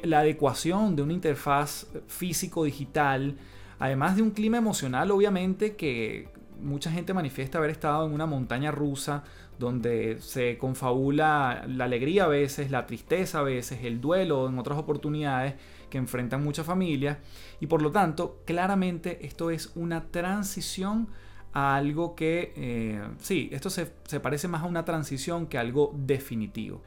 la 0.04 0.20
adecuación 0.20 0.94
de 0.94 1.04
una 1.04 1.14
interfaz 1.14 1.88
físico-digital, 2.06 3.38
además 3.80 4.18
de 4.18 4.24
un 4.24 4.32
clima 4.32 4.58
emocional 4.58 5.10
obviamente 5.10 5.78
que 5.78 6.28
mucha 6.60 6.92
gente 6.92 7.14
manifiesta 7.14 7.60
haber 7.60 7.72
estado 7.72 8.06
en 8.08 8.14
una 8.14 8.26
montaña 8.26 8.72
rusa 8.72 9.24
donde 9.60 10.18
se 10.20 10.58
confabula 10.58 11.66
la 11.68 11.86
alegría 11.86 12.26
a 12.26 12.28
veces, 12.28 12.72
la 12.72 12.86
tristeza 12.86 13.40
a 13.40 13.44
veces, 13.44 13.84
el 13.84 14.02
duelo 14.02 14.48
en 14.48 14.58
otras 14.60 14.78
oportunidades 14.78 15.56
que 15.90 15.98
enfrentan 15.98 16.44
muchas 16.44 16.66
familias. 16.66 17.18
Y 17.60 17.68
por 17.68 17.82
lo 17.82 17.92
tanto, 17.92 18.42
claramente 18.46 19.26
esto 19.26 19.52
es 19.52 19.72
una 19.76 20.06
transición 20.12 21.08
a 21.54 21.76
algo 21.76 22.16
que, 22.16 22.52
eh, 22.56 23.02
sí, 23.20 23.50
esto 23.52 23.70
se, 23.70 23.86
parece 24.20 24.48
más 24.48 24.64
a 24.64 24.66
una 24.66 24.86
transición 24.86 25.46
que 25.46 25.58
a 25.58 25.62
algo 25.62 25.94
definitivo. 25.96 26.82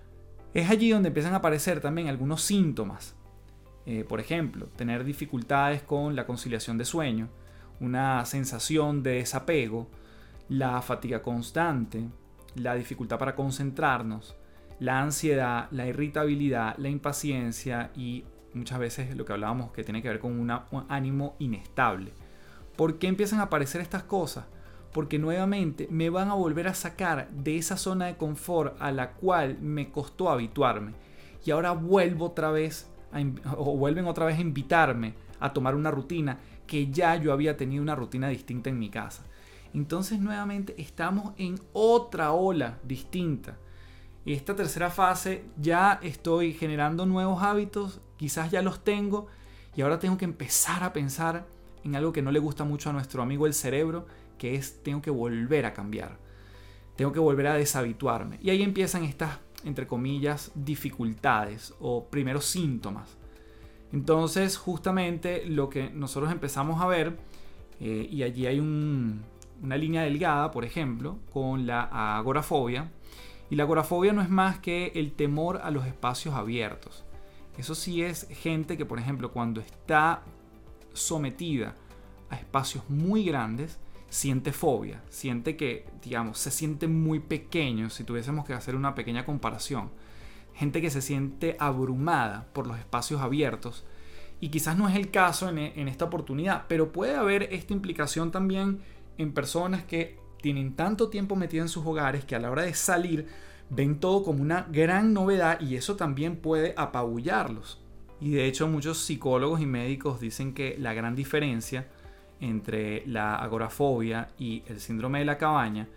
Es 0.54 0.68
allí 0.70 0.90
donde 0.90 1.08
empiezan 1.08 1.34
a 1.34 1.36
aparecer 1.36 1.80
también 1.80 2.08
algunos 2.08 2.42
síntomas. 2.42 3.14
Eh, 3.86 4.04
por 4.04 4.18
ejemplo, 4.18 4.66
tener 4.74 5.04
dificultades 5.04 5.82
con 5.82 6.16
la 6.16 6.26
conciliación 6.26 6.76
de 6.76 6.84
sueño, 6.84 7.28
una 7.78 8.24
sensación 8.24 9.02
de 9.04 9.12
desapego, 9.12 9.88
la 10.48 10.82
fatiga 10.82 11.22
constante, 11.22 12.08
la 12.56 12.74
dificultad 12.74 13.18
para 13.18 13.34
concentrarnos, 13.34 14.36
la 14.78 15.00
ansiedad, 15.00 15.68
la 15.70 15.86
irritabilidad, 15.86 16.76
la 16.78 16.88
impaciencia 16.88 17.90
y 17.96 18.24
muchas 18.54 18.78
veces 18.78 19.16
lo 19.16 19.24
que 19.24 19.32
hablábamos 19.32 19.72
que 19.72 19.84
tiene 19.84 20.02
que 20.02 20.08
ver 20.08 20.18
con 20.18 20.38
un 20.38 20.50
ánimo 20.88 21.36
inestable. 21.38 22.12
¿Por 22.76 22.98
qué 22.98 23.06
empiezan 23.06 23.40
a 23.40 23.44
aparecer 23.44 23.80
estas 23.80 24.02
cosas? 24.02 24.44
Porque 24.92 25.18
nuevamente 25.18 25.88
me 25.90 26.10
van 26.10 26.28
a 26.28 26.34
volver 26.34 26.68
a 26.68 26.74
sacar 26.74 27.30
de 27.30 27.56
esa 27.56 27.76
zona 27.76 28.06
de 28.06 28.16
confort 28.16 28.80
a 28.80 28.92
la 28.92 29.12
cual 29.12 29.58
me 29.60 29.90
costó 29.90 30.30
habituarme. 30.30 30.92
Y 31.44 31.50
ahora 31.50 31.72
vuelvo 31.72 32.26
otra 32.26 32.50
vez 32.50 32.90
o 33.56 33.76
vuelven 33.76 34.06
otra 34.06 34.26
vez 34.26 34.38
a 34.38 34.42
invitarme 34.42 35.14
a 35.38 35.52
tomar 35.52 35.74
una 35.74 35.90
rutina 35.90 36.38
que 36.66 36.90
ya 36.90 37.16
yo 37.16 37.32
había 37.32 37.56
tenido 37.56 37.82
una 37.82 37.94
rutina 37.94 38.28
distinta 38.28 38.70
en 38.70 38.78
mi 38.78 38.90
casa. 38.90 39.24
Entonces 39.74 40.20
nuevamente 40.20 40.74
estamos 40.78 41.34
en 41.36 41.60
otra 41.72 42.32
ola 42.32 42.78
distinta. 42.84 43.58
Esta 44.24 44.56
tercera 44.56 44.90
fase 44.90 45.44
ya 45.60 46.00
estoy 46.02 46.52
generando 46.52 47.06
nuevos 47.06 47.42
hábitos, 47.42 48.00
quizás 48.16 48.50
ya 48.50 48.62
los 48.62 48.82
tengo 48.82 49.28
y 49.76 49.82
ahora 49.82 49.98
tengo 49.98 50.16
que 50.16 50.24
empezar 50.24 50.82
a 50.82 50.92
pensar 50.92 51.46
en 51.84 51.94
algo 51.94 52.12
que 52.12 52.22
no 52.22 52.32
le 52.32 52.40
gusta 52.40 52.64
mucho 52.64 52.90
a 52.90 52.92
nuestro 52.92 53.22
amigo 53.22 53.46
el 53.46 53.54
cerebro, 53.54 54.06
que 54.38 54.56
es 54.56 54.82
tengo 54.82 55.00
que 55.00 55.10
volver 55.10 55.66
a 55.66 55.72
cambiar. 55.72 56.18
Tengo 56.96 57.12
que 57.12 57.20
volver 57.20 57.46
a 57.46 57.54
deshabituarme. 57.54 58.38
Y 58.42 58.50
ahí 58.50 58.62
empiezan 58.62 59.04
estas, 59.04 59.38
entre 59.64 59.86
comillas, 59.86 60.50
dificultades 60.54 61.74
o 61.78 62.06
primeros 62.06 62.46
síntomas. 62.46 63.16
Entonces, 63.92 64.56
justamente 64.56 65.46
lo 65.46 65.68
que 65.68 65.90
nosotros 65.90 66.32
empezamos 66.32 66.80
a 66.80 66.86
ver, 66.86 67.16
eh, 67.80 68.08
y 68.10 68.22
allí 68.22 68.46
hay 68.46 68.58
una 69.62 69.76
línea 69.76 70.02
delgada, 70.02 70.50
por 70.50 70.64
ejemplo, 70.64 71.18
con 71.32 71.66
la 71.66 72.16
agorafobia. 72.16 72.90
Y 73.50 73.56
la 73.56 73.62
agorafobia 73.62 74.12
no 74.12 74.22
es 74.22 74.28
más 74.28 74.58
que 74.58 74.92
el 74.94 75.12
temor 75.12 75.60
a 75.62 75.70
los 75.70 75.86
espacios 75.86 76.34
abiertos. 76.34 77.04
Eso 77.56 77.74
sí 77.74 78.02
es 78.02 78.28
gente 78.30 78.76
que, 78.76 78.84
por 78.84 78.98
ejemplo, 78.98 79.32
cuando 79.32 79.60
está 79.60 80.22
sometida 80.92 81.74
a 82.28 82.36
espacios 82.36 82.88
muy 82.90 83.24
grandes, 83.24 83.78
siente 84.08 84.52
fobia, 84.52 85.02
siente 85.08 85.56
que, 85.56 85.86
digamos, 86.02 86.38
se 86.38 86.50
siente 86.50 86.88
muy 86.88 87.20
pequeño, 87.20 87.90
si 87.90 88.04
tuviésemos 88.04 88.44
que 88.44 88.52
hacer 88.52 88.74
una 88.74 88.94
pequeña 88.94 89.24
comparación 89.24 89.90
gente 90.56 90.80
que 90.80 90.90
se 90.90 91.02
siente 91.02 91.56
abrumada 91.60 92.46
por 92.52 92.66
los 92.66 92.78
espacios 92.78 93.20
abiertos. 93.20 93.84
Y 94.40 94.48
quizás 94.48 94.76
no 94.76 94.88
es 94.88 94.96
el 94.96 95.10
caso 95.10 95.48
en, 95.48 95.58
en 95.58 95.88
esta 95.88 96.06
oportunidad, 96.06 96.64
pero 96.68 96.92
puede 96.92 97.14
haber 97.14 97.44
esta 97.54 97.72
implicación 97.72 98.30
también 98.30 98.80
en 99.18 99.32
personas 99.32 99.84
que 99.84 100.18
tienen 100.40 100.74
tanto 100.74 101.08
tiempo 101.08 101.36
metidas 101.36 101.64
en 101.64 101.68
sus 101.68 101.86
hogares 101.86 102.24
que 102.24 102.34
a 102.34 102.38
la 102.38 102.50
hora 102.50 102.62
de 102.62 102.74
salir 102.74 103.26
ven 103.70 103.98
todo 103.98 104.22
como 104.22 104.42
una 104.42 104.66
gran 104.70 105.12
novedad 105.12 105.60
y 105.60 105.76
eso 105.76 105.96
también 105.96 106.36
puede 106.36 106.74
apabullarlos. 106.76 107.80
Y 108.20 108.30
de 108.30 108.46
hecho 108.46 108.68
muchos 108.68 108.98
psicólogos 108.98 109.60
y 109.60 109.66
médicos 109.66 110.20
dicen 110.20 110.54
que 110.54 110.76
la 110.78 110.94
gran 110.94 111.14
diferencia 111.14 111.88
entre 112.40 113.06
la 113.06 113.36
agorafobia 113.36 114.28
y 114.38 114.62
el 114.66 114.80
síndrome 114.80 115.18
de 115.20 115.24
la 115.24 115.38
cabaña 115.38 115.88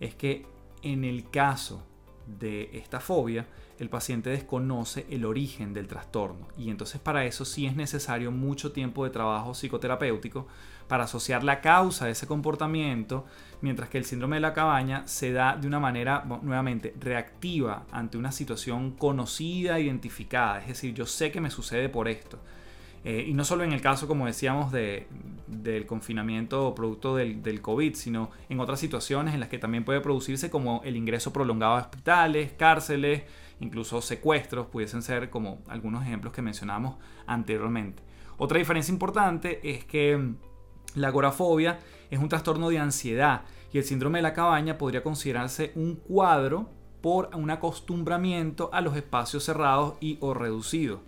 es 0.00 0.14
que 0.14 0.46
en 0.82 1.04
el 1.04 1.28
caso 1.30 1.82
de 2.26 2.70
esta 2.74 3.00
fobia, 3.00 3.46
el 3.78 3.88
paciente 3.88 4.30
desconoce 4.30 5.06
el 5.08 5.24
origen 5.24 5.72
del 5.72 5.86
trastorno 5.86 6.48
y 6.56 6.68
entonces 6.68 7.00
para 7.00 7.24
eso 7.24 7.44
sí 7.44 7.66
es 7.66 7.76
necesario 7.76 8.30
mucho 8.32 8.72
tiempo 8.72 9.04
de 9.04 9.10
trabajo 9.10 9.54
psicoterapéutico 9.54 10.46
para 10.88 11.04
asociar 11.04 11.44
la 11.44 11.60
causa 11.60 12.06
de 12.06 12.12
ese 12.12 12.26
comportamiento, 12.26 13.26
mientras 13.60 13.88
que 13.88 13.98
el 13.98 14.04
síndrome 14.04 14.36
de 14.36 14.40
la 14.40 14.54
cabaña 14.54 15.06
se 15.06 15.32
da 15.32 15.56
de 15.56 15.66
una 15.66 15.78
manera 15.78 16.24
nuevamente 16.42 16.94
reactiva 16.98 17.84
ante 17.92 18.18
una 18.18 18.32
situación 18.32 18.92
conocida, 18.92 19.78
identificada, 19.78 20.60
es 20.60 20.68
decir, 20.68 20.94
yo 20.94 21.06
sé 21.06 21.30
que 21.30 21.40
me 21.40 21.50
sucede 21.50 21.88
por 21.88 22.08
esto. 22.08 22.38
Eh, 23.04 23.26
y 23.28 23.32
no 23.32 23.44
solo 23.44 23.62
en 23.62 23.72
el 23.72 23.80
caso, 23.80 24.08
como 24.08 24.26
decíamos, 24.26 24.72
de, 24.72 25.06
del 25.46 25.86
confinamiento 25.86 26.74
producto 26.74 27.14
del, 27.14 27.42
del, 27.42 27.60
COVID, 27.60 27.94
sino 27.94 28.30
en 28.48 28.58
otras 28.58 28.80
situaciones 28.80 29.34
en 29.34 29.40
las 29.40 29.48
que 29.48 29.58
también 29.58 29.84
puede 29.84 30.00
producirse 30.00 30.50
como 30.50 30.82
el 30.84 30.96
ingreso 30.96 31.32
prolongado 31.32 31.74
a 31.74 31.82
hospitales, 31.82 32.52
cárceles, 32.52 33.22
incluso 33.60 34.02
secuestros, 34.02 34.66
pudiesen 34.66 35.02
ser 35.02 35.30
como 35.30 35.62
algunos 35.68 36.02
ejemplos 36.02 36.32
que 36.32 36.42
mencionamos 36.42 36.96
anteriormente. 37.26 38.02
Otra 38.36 38.58
diferencia 38.58 38.92
importante 38.92 39.60
es 39.68 39.84
que 39.84 40.34
la 40.94 41.08
agorafobia 41.08 41.78
es 42.10 42.18
un 42.18 42.28
trastorno 42.28 42.68
de 42.68 42.78
ansiedad 42.78 43.42
y 43.72 43.78
el 43.78 43.84
síndrome 43.84 44.18
de 44.18 44.22
la 44.22 44.32
cabaña 44.32 44.78
podría 44.78 45.02
considerarse 45.02 45.72
un 45.74 45.96
cuadro 45.96 46.68
por 47.00 47.30
un 47.34 47.50
acostumbramiento 47.50 48.70
a 48.72 48.80
los 48.80 48.96
espacios 48.96 49.44
cerrados 49.44 49.94
y 50.00 50.18
o 50.20 50.34
reducidos. 50.34 51.00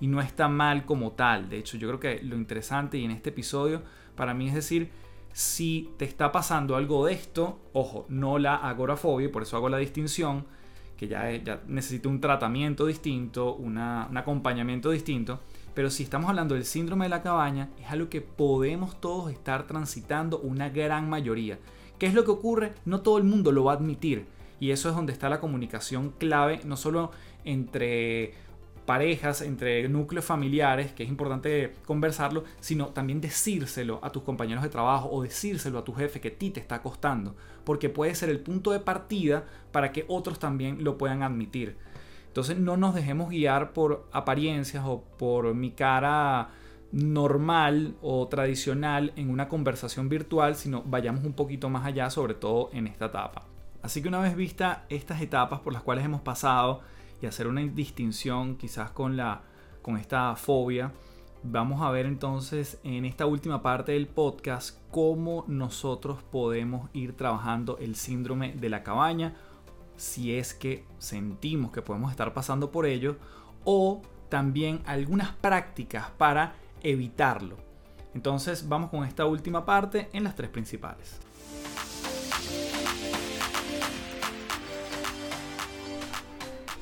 Y 0.00 0.06
no 0.06 0.20
está 0.20 0.48
mal 0.48 0.84
como 0.84 1.12
tal. 1.12 1.48
De 1.48 1.58
hecho, 1.58 1.76
yo 1.76 1.88
creo 1.88 2.00
que 2.00 2.22
lo 2.22 2.36
interesante 2.36 2.98
y 2.98 3.04
en 3.04 3.10
este 3.10 3.30
episodio 3.30 3.82
para 4.14 4.34
mí 4.34 4.48
es 4.48 4.54
decir, 4.54 4.90
si 5.32 5.90
te 5.98 6.06
está 6.06 6.32
pasando 6.32 6.76
algo 6.76 7.06
de 7.06 7.12
esto, 7.12 7.60
ojo, 7.74 8.06
no 8.08 8.38
la 8.38 8.56
agorafobia, 8.56 9.30
por 9.30 9.42
eso 9.42 9.56
hago 9.56 9.68
la 9.68 9.78
distinción, 9.78 10.46
que 10.96 11.08
ya, 11.08 11.30
ya 11.30 11.60
necesita 11.66 12.08
un 12.08 12.20
tratamiento 12.20 12.86
distinto, 12.86 13.54
un 13.54 13.76
acompañamiento 13.78 14.90
distinto. 14.90 15.40
Pero 15.76 15.90
si 15.90 16.04
estamos 16.04 16.30
hablando 16.30 16.54
del 16.54 16.64
síndrome 16.64 17.04
de 17.04 17.10
la 17.10 17.22
cabaña, 17.22 17.68
es 17.78 17.90
algo 17.90 18.08
que 18.08 18.22
podemos 18.22 18.98
todos 18.98 19.30
estar 19.30 19.66
transitando 19.66 20.38
una 20.38 20.70
gran 20.70 21.10
mayoría. 21.10 21.58
¿Qué 21.98 22.06
es 22.06 22.14
lo 22.14 22.24
que 22.24 22.30
ocurre? 22.30 22.72
No 22.86 23.02
todo 23.02 23.18
el 23.18 23.24
mundo 23.24 23.52
lo 23.52 23.64
va 23.64 23.72
a 23.72 23.76
admitir. 23.76 24.24
Y 24.58 24.70
eso 24.70 24.88
es 24.88 24.94
donde 24.94 25.12
está 25.12 25.28
la 25.28 25.38
comunicación 25.38 26.14
clave, 26.16 26.60
no 26.64 26.78
solo 26.78 27.10
entre 27.44 28.32
parejas, 28.86 29.42
entre 29.42 29.86
núcleos 29.90 30.24
familiares, 30.24 30.92
que 30.92 31.02
es 31.02 31.10
importante 31.10 31.74
conversarlo, 31.84 32.44
sino 32.58 32.86
también 32.86 33.20
decírselo 33.20 34.00
a 34.02 34.10
tus 34.10 34.22
compañeros 34.22 34.62
de 34.62 34.70
trabajo 34.70 35.10
o 35.12 35.22
decírselo 35.22 35.78
a 35.78 35.84
tu 35.84 35.92
jefe 35.92 36.22
que 36.22 36.28
a 36.28 36.38
ti 36.38 36.48
te 36.48 36.60
está 36.60 36.80
costando, 36.80 37.36
porque 37.64 37.90
puede 37.90 38.14
ser 38.14 38.30
el 38.30 38.40
punto 38.40 38.70
de 38.70 38.80
partida 38.80 39.44
para 39.72 39.92
que 39.92 40.06
otros 40.08 40.38
también 40.38 40.84
lo 40.84 40.96
puedan 40.96 41.22
admitir. 41.22 41.76
Entonces 42.36 42.58
no 42.58 42.76
nos 42.76 42.94
dejemos 42.94 43.30
guiar 43.30 43.72
por 43.72 44.06
apariencias 44.12 44.84
o 44.86 45.02
por 45.16 45.54
mi 45.54 45.70
cara 45.70 46.50
normal 46.92 47.94
o 48.02 48.28
tradicional 48.28 49.14
en 49.16 49.30
una 49.30 49.48
conversación 49.48 50.10
virtual, 50.10 50.54
sino 50.54 50.82
vayamos 50.82 51.24
un 51.24 51.32
poquito 51.32 51.70
más 51.70 51.86
allá, 51.86 52.10
sobre 52.10 52.34
todo 52.34 52.68
en 52.74 52.88
esta 52.88 53.06
etapa. 53.06 53.46
Así 53.80 54.02
que 54.02 54.08
una 54.08 54.20
vez 54.20 54.36
vista 54.36 54.84
estas 54.90 55.22
etapas 55.22 55.60
por 55.60 55.72
las 55.72 55.82
cuales 55.82 56.04
hemos 56.04 56.20
pasado, 56.20 56.82
y 57.22 57.26
hacer 57.26 57.46
una 57.46 57.62
distinción 57.62 58.56
quizás 58.56 58.90
con, 58.90 59.16
la, 59.16 59.40
con 59.80 59.96
esta 59.96 60.36
fobia, 60.36 60.92
vamos 61.42 61.80
a 61.80 61.90
ver 61.90 62.04
entonces 62.04 62.78
en 62.84 63.06
esta 63.06 63.24
última 63.24 63.62
parte 63.62 63.92
del 63.92 64.08
podcast 64.08 64.78
cómo 64.90 65.46
nosotros 65.48 66.22
podemos 66.22 66.90
ir 66.92 67.16
trabajando 67.16 67.78
el 67.78 67.96
síndrome 67.96 68.52
de 68.52 68.68
la 68.68 68.82
cabaña 68.82 69.36
si 69.96 70.34
es 70.34 70.54
que 70.54 70.84
sentimos 70.98 71.72
que 71.72 71.82
podemos 71.82 72.10
estar 72.10 72.32
pasando 72.32 72.70
por 72.70 72.86
ello 72.86 73.16
o 73.64 74.02
también 74.28 74.82
algunas 74.86 75.32
prácticas 75.32 76.10
para 76.16 76.54
evitarlo. 76.82 77.56
Entonces 78.14 78.68
vamos 78.68 78.90
con 78.90 79.04
esta 79.04 79.26
última 79.26 79.64
parte 79.64 80.08
en 80.12 80.24
las 80.24 80.34
tres 80.34 80.50
principales. 80.50 81.20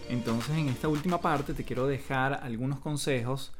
Entonces 0.08 0.56
en 0.56 0.68
esta 0.68 0.88
última 0.88 1.20
parte 1.20 1.54
te 1.54 1.64
quiero 1.64 1.86
dejar 1.86 2.34
algunos 2.34 2.78
consejos 2.78 3.52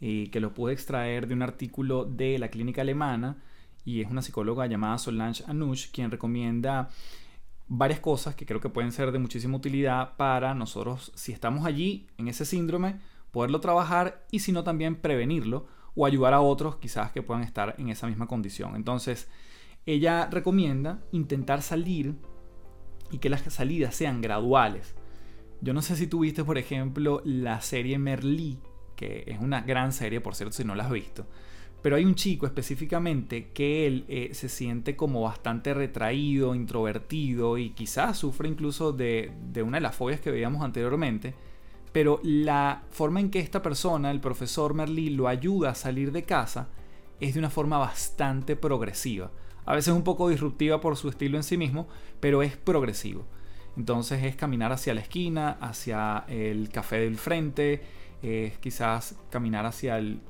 eh, 0.00 0.28
que 0.30 0.40
lo 0.40 0.54
pude 0.54 0.72
extraer 0.72 1.26
de 1.26 1.34
un 1.34 1.42
artículo 1.42 2.04
de 2.04 2.38
la 2.38 2.48
clínica 2.48 2.82
alemana 2.82 3.38
y 3.84 4.02
es 4.02 4.10
una 4.10 4.22
psicóloga 4.22 4.66
llamada 4.66 4.98
Solange 4.98 5.42
Anush 5.46 5.90
quien 5.90 6.10
recomienda 6.10 6.90
varias 7.68 8.00
cosas 8.00 8.34
que 8.34 8.46
creo 8.46 8.60
que 8.60 8.68
pueden 8.68 8.92
ser 8.92 9.12
de 9.12 9.18
muchísima 9.18 9.56
utilidad 9.56 10.16
para 10.16 10.54
nosotros 10.54 11.12
si 11.14 11.32
estamos 11.32 11.66
allí 11.66 12.06
en 12.16 12.28
ese 12.28 12.44
síndrome 12.44 13.00
poderlo 13.30 13.60
trabajar 13.60 14.24
y 14.30 14.38
si 14.38 14.52
no 14.52 14.64
también 14.64 14.96
prevenirlo 14.96 15.66
o 15.94 16.06
ayudar 16.06 16.34
a 16.34 16.40
otros 16.40 16.76
quizás 16.76 17.12
que 17.12 17.22
puedan 17.22 17.42
estar 17.42 17.74
en 17.78 17.88
esa 17.88 18.06
misma 18.06 18.26
condición. 18.26 18.76
Entonces 18.76 19.28
ella 19.84 20.28
recomienda 20.30 21.00
intentar 21.12 21.62
salir 21.62 22.16
y 23.10 23.18
que 23.18 23.30
las 23.30 23.42
salidas 23.42 23.94
sean 23.94 24.20
graduales 24.20 24.94
yo 25.60 25.72
no 25.72 25.82
sé 25.82 25.96
si 25.96 26.06
tuviste, 26.06 26.44
por 26.44 26.58
ejemplo, 26.58 27.22
la 27.24 27.60
serie 27.60 27.98
Merlí, 27.98 28.58
que 28.94 29.24
es 29.26 29.40
una 29.40 29.62
gran 29.62 29.92
serie, 29.92 30.20
por 30.20 30.34
cierto, 30.34 30.54
si 30.54 30.64
no 30.64 30.74
la 30.74 30.84
has 30.84 30.90
visto. 30.90 31.26
Pero 31.82 31.96
hay 31.96 32.04
un 32.04 32.14
chico 32.14 32.46
específicamente 32.46 33.50
que 33.52 33.86
él 33.86 34.04
eh, 34.08 34.30
se 34.32 34.48
siente 34.48 34.96
como 34.96 35.22
bastante 35.22 35.72
retraído, 35.72 36.54
introvertido 36.54 37.58
y 37.58 37.70
quizás 37.70 38.18
sufre 38.18 38.48
incluso 38.48 38.92
de, 38.92 39.32
una 39.64 39.76
de 39.76 39.82
las 39.82 39.94
fobias 39.94 40.20
que 40.20 40.30
veíamos 40.30 40.62
anteriormente. 40.62 41.34
Pero 41.92 42.20
la 42.24 42.82
forma 42.90 43.20
en 43.20 43.30
que 43.30 43.38
esta 43.38 43.62
persona, 43.62 44.10
el 44.10 44.20
profesor 44.20 44.74
Merlí, 44.74 45.10
lo 45.10 45.28
ayuda 45.28 45.70
a 45.70 45.74
salir 45.74 46.12
de 46.12 46.24
casa 46.24 46.68
es 47.20 47.34
de 47.34 47.38
una 47.38 47.50
forma 47.50 47.78
bastante 47.78 48.56
progresiva. 48.56 49.30
A 49.64 49.74
veces 49.74 49.94
un 49.94 50.04
poco 50.04 50.28
disruptiva 50.28 50.80
por 50.80 50.96
su 50.96 51.08
estilo 51.08 51.36
en 51.36 51.42
sí 51.42 51.56
mismo, 51.56 51.88
pero 52.20 52.42
es 52.42 52.56
progresivo. 52.56 53.24
Entonces 53.76 54.24
es 54.24 54.36
caminar 54.36 54.72
hacia 54.72 54.94
la 54.94 55.00
esquina, 55.00 55.58
hacia 55.60 56.24
el 56.28 56.68
café 56.70 56.98
del 56.98 57.16
frente, 57.16 57.82
es 58.22 58.58
quizás 58.58 59.16
caminar 59.30 59.66
hacia 59.66 59.98
el 59.98 60.20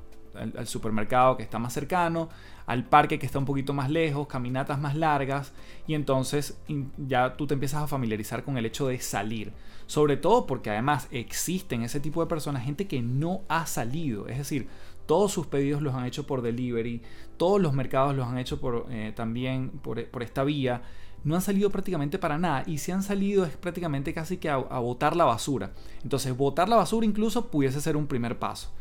supermercado 0.65 1.37
que 1.37 1.43
está 1.43 1.59
más 1.59 1.73
cercano, 1.73 2.29
al 2.65 2.85
parque 2.85 3.19
que 3.19 3.25
está 3.25 3.39
un 3.39 3.45
poquito 3.45 3.73
más 3.73 3.89
lejos, 3.89 4.27
caminatas 4.27 4.79
más 4.79 4.95
largas 4.95 5.53
y 5.87 5.93
entonces 5.93 6.59
ya 6.97 7.35
tú 7.37 7.47
te 7.47 7.53
empiezas 7.53 7.83
a 7.83 7.87
familiarizar 7.87 8.43
con 8.43 8.57
el 8.57 8.65
hecho 8.65 8.87
de 8.87 8.99
salir. 8.99 9.53
Sobre 9.85 10.17
todo 10.17 10.45
porque 10.45 10.69
además 10.69 11.07
existen 11.11 11.83
ese 11.83 11.99
tipo 11.99 12.21
de 12.21 12.27
personas, 12.27 12.63
gente 12.63 12.87
que 12.87 13.01
no 13.01 13.41
ha 13.47 13.65
salido, 13.65 14.27
es 14.27 14.37
decir, 14.37 14.67
todos 15.05 15.31
sus 15.31 15.47
pedidos 15.47 15.81
los 15.81 15.95
han 15.95 16.05
hecho 16.05 16.27
por 16.27 16.41
delivery, 16.41 17.01
todos 17.37 17.61
los 17.61 17.73
mercados 17.73 18.13
los 18.13 18.27
han 18.27 18.37
hecho 18.37 18.59
eh, 18.89 19.13
también 19.15 19.69
por 19.81 20.21
esta 20.21 20.43
vía 20.43 20.81
no 21.23 21.35
han 21.35 21.41
salido 21.41 21.69
prácticamente 21.69 22.19
para 22.19 22.37
nada 22.37 22.63
y 22.65 22.77
si 22.77 22.91
han 22.91 23.03
salido 23.03 23.45
es 23.45 23.55
prácticamente 23.57 24.13
casi 24.13 24.37
que 24.37 24.49
a, 24.49 24.57
botar 24.57 25.15
la 25.15 25.25
basura. 25.25 25.71
Entonces 26.03 26.35
botar 26.35 26.69
la 26.69 26.77
basura 26.77 27.05
incluso 27.05 27.47
pudiese 27.47 27.81
ser 27.81 27.97
un 27.97 28.07
primer 28.07 28.39
paso. 28.39 28.71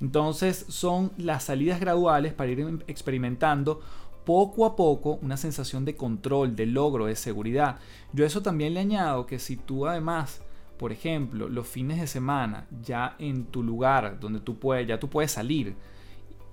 Entonces 0.00 0.64
son 0.68 1.12
las 1.18 1.44
salidas 1.44 1.80
graduales 1.80 2.32
para 2.32 2.50
ir 2.50 2.84
experimentando 2.86 3.80
poco 4.24 4.66
a 4.66 4.76
poco 4.76 5.18
una 5.22 5.36
sensación 5.36 5.84
de 5.84 5.96
control, 5.96 6.56
de 6.56 6.66
logro, 6.66 7.06
de 7.06 7.16
seguridad. 7.16 7.78
Yo 8.12 8.24
eso 8.24 8.42
también 8.42 8.74
le 8.74 8.80
añado 8.80 9.26
que 9.26 9.38
si 9.38 9.56
tú 9.56 9.86
además, 9.86 10.42
por 10.78 10.92
ejemplo, 10.92 11.48
los 11.48 11.66
fines 11.66 12.00
de 12.00 12.06
semana, 12.06 12.66
ya 12.82 13.16
en 13.18 13.46
tu 13.46 13.62
lugar 13.62 14.18
donde 14.20 14.40
tú 14.40 14.58
puedes, 14.58 14.86
ya 14.86 15.00
tú 15.00 15.08
puedes 15.08 15.32
salir, 15.32 15.74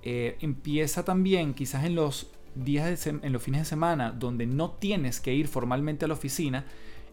eh, 0.02 0.36
empieza 0.40 1.04
también 1.04 1.54
quizás 1.54 1.84
en 1.84 1.94
los 1.94 2.30
días 2.54 3.06
en 3.06 3.32
los 3.32 3.42
fines 3.42 3.60
de 3.60 3.64
semana 3.66 4.10
donde 4.10 4.46
no 4.46 4.72
tienes 4.72 5.20
que 5.20 5.32
ir 5.34 5.46
formalmente 5.46 6.04
a 6.04 6.08
la 6.08 6.14
oficina, 6.14 6.64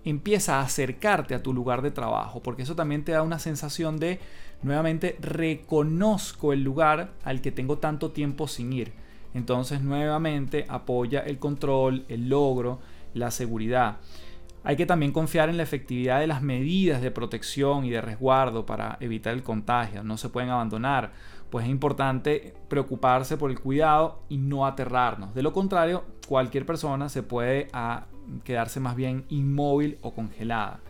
empieza 0.06 0.60
a 0.60 0.62
acercarte 0.62 1.36
a 1.36 1.44
tu 1.44 1.54
lugar 1.54 1.82
de 1.82 1.92
trabajo, 1.92 2.42
porque 2.42 2.64
eso 2.64 2.76
también 2.76 3.04
te 3.04 3.12
da 3.12 3.22
una 3.22 3.40
sensación 3.40 3.98
de, 3.98 4.20
nuevamente, 4.62 5.18
reconozco 5.20 6.54
el 6.54 6.64
lugar 6.64 7.12
al 7.24 7.42
que 7.42 7.52
tengo 7.52 7.78
tanto 7.80 8.12
tiempo 8.12 8.48
sin 8.48 8.72
ir. 8.72 8.94
Entonces, 9.34 9.82
nuevamente, 9.82 10.66
apoya 10.70 11.20
el 11.20 11.40
control, 11.40 12.06
el 12.08 12.30
logro, 12.30 12.80
la 13.14 13.32
seguridad. 13.32 13.98
Hay 14.64 14.78
que 14.78 14.86
también 14.86 15.12
confiar 15.12 15.50
en 15.50 15.58
la 15.58 15.64
efectividad 15.64 16.20
de 16.20 16.28
las 16.28 16.42
medidas 16.42 17.02
de 17.02 17.12
protección 17.12 17.86
y 17.86 17.92
de 17.92 18.02
resguardo 18.02 18.66
para 18.66 18.98
evitar 19.00 19.34
el 19.34 19.44
contagio. 19.44 20.04
No 20.04 20.18
se 20.18 20.30
pueden 20.30 20.50
abandonar 20.50 21.12
pues 21.50 21.66
es 21.66 21.72
importante 21.72 22.54
preocuparse 22.68 23.38
por 23.38 23.50
el 23.50 23.60
cuidado 23.60 24.20
y 24.30 24.38
no 24.38 24.66
aterrarnos. 24.66 25.34
De 25.34 25.42
lo 25.42 25.54
contrario, 25.54 26.04
cualquier 26.28 26.66
persona 26.66 27.08
se 27.08 27.24
puede 27.24 27.70
a 27.72 28.08
quedarse 28.44 28.80
más 28.80 28.96
bien 28.96 29.26
inmóvil 29.30 29.98
o 30.02 30.14
congelada. 30.14 30.82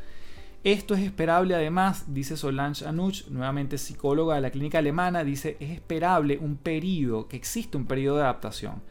Esto 0.63 0.95
es 0.95 1.01
esperable 1.01 1.53
además, 1.53 2.05
dice 2.07 2.35
Solange 2.35 2.87
Anuch, 2.87 3.27
nuevamente 3.27 3.77
psicóloga 3.77 4.33
de 4.33 4.41
la 4.41 4.49
clínica 4.49 4.79
alemana, 4.79 5.23
dice, 5.23 5.57
es 5.59 5.69
esperable 5.69 6.39
un 6.41 6.57
periodo, 6.57 7.27
que 7.27 7.37
existe 7.37 7.77
un 7.77 7.85
periodo 7.85 8.17
de 8.17 8.23
adaptación. 8.23 8.81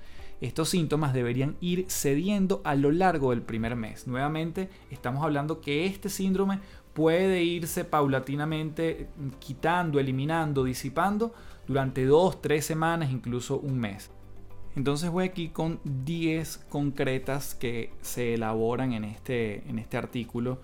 Estos 0.41 0.69
síntomas 0.69 1.13
deberían 1.13 1.57
ir 1.61 1.87
cediendo 1.89 2.61
a 2.65 2.77
lo 2.77 2.93
largo 2.93 3.31
del 3.31 3.43
primer 3.43 3.75
mes. 3.75 4.07
Nuevamente, 4.07 4.69
estamos 4.91 5.25
hablando 5.25 5.61
que 5.61 5.87
este 5.87 6.11
síndrome 6.11 6.61
puede 6.93 7.43
irse 7.43 7.85
paulatinamente 7.85 9.09
quitando, 9.41 9.99
eliminando, 9.99 10.63
disipando 10.63 11.35
durante 11.67 12.05
dos, 12.05 12.41
tres 12.41 12.65
semanas, 12.65 13.11
incluso 13.11 13.59
un 13.59 13.79
mes. 13.79 14.11
Entonces 14.77 15.11
voy 15.11 15.25
aquí 15.25 15.49
con 15.49 15.81
10 15.85 16.67
concretas 16.69 17.55
que 17.55 17.93
se 18.03 18.35
elaboran 18.35 18.93
en 18.93 19.05
este, 19.05 19.69
en 19.69 19.79
este 19.79 19.97
artículo 19.97 20.59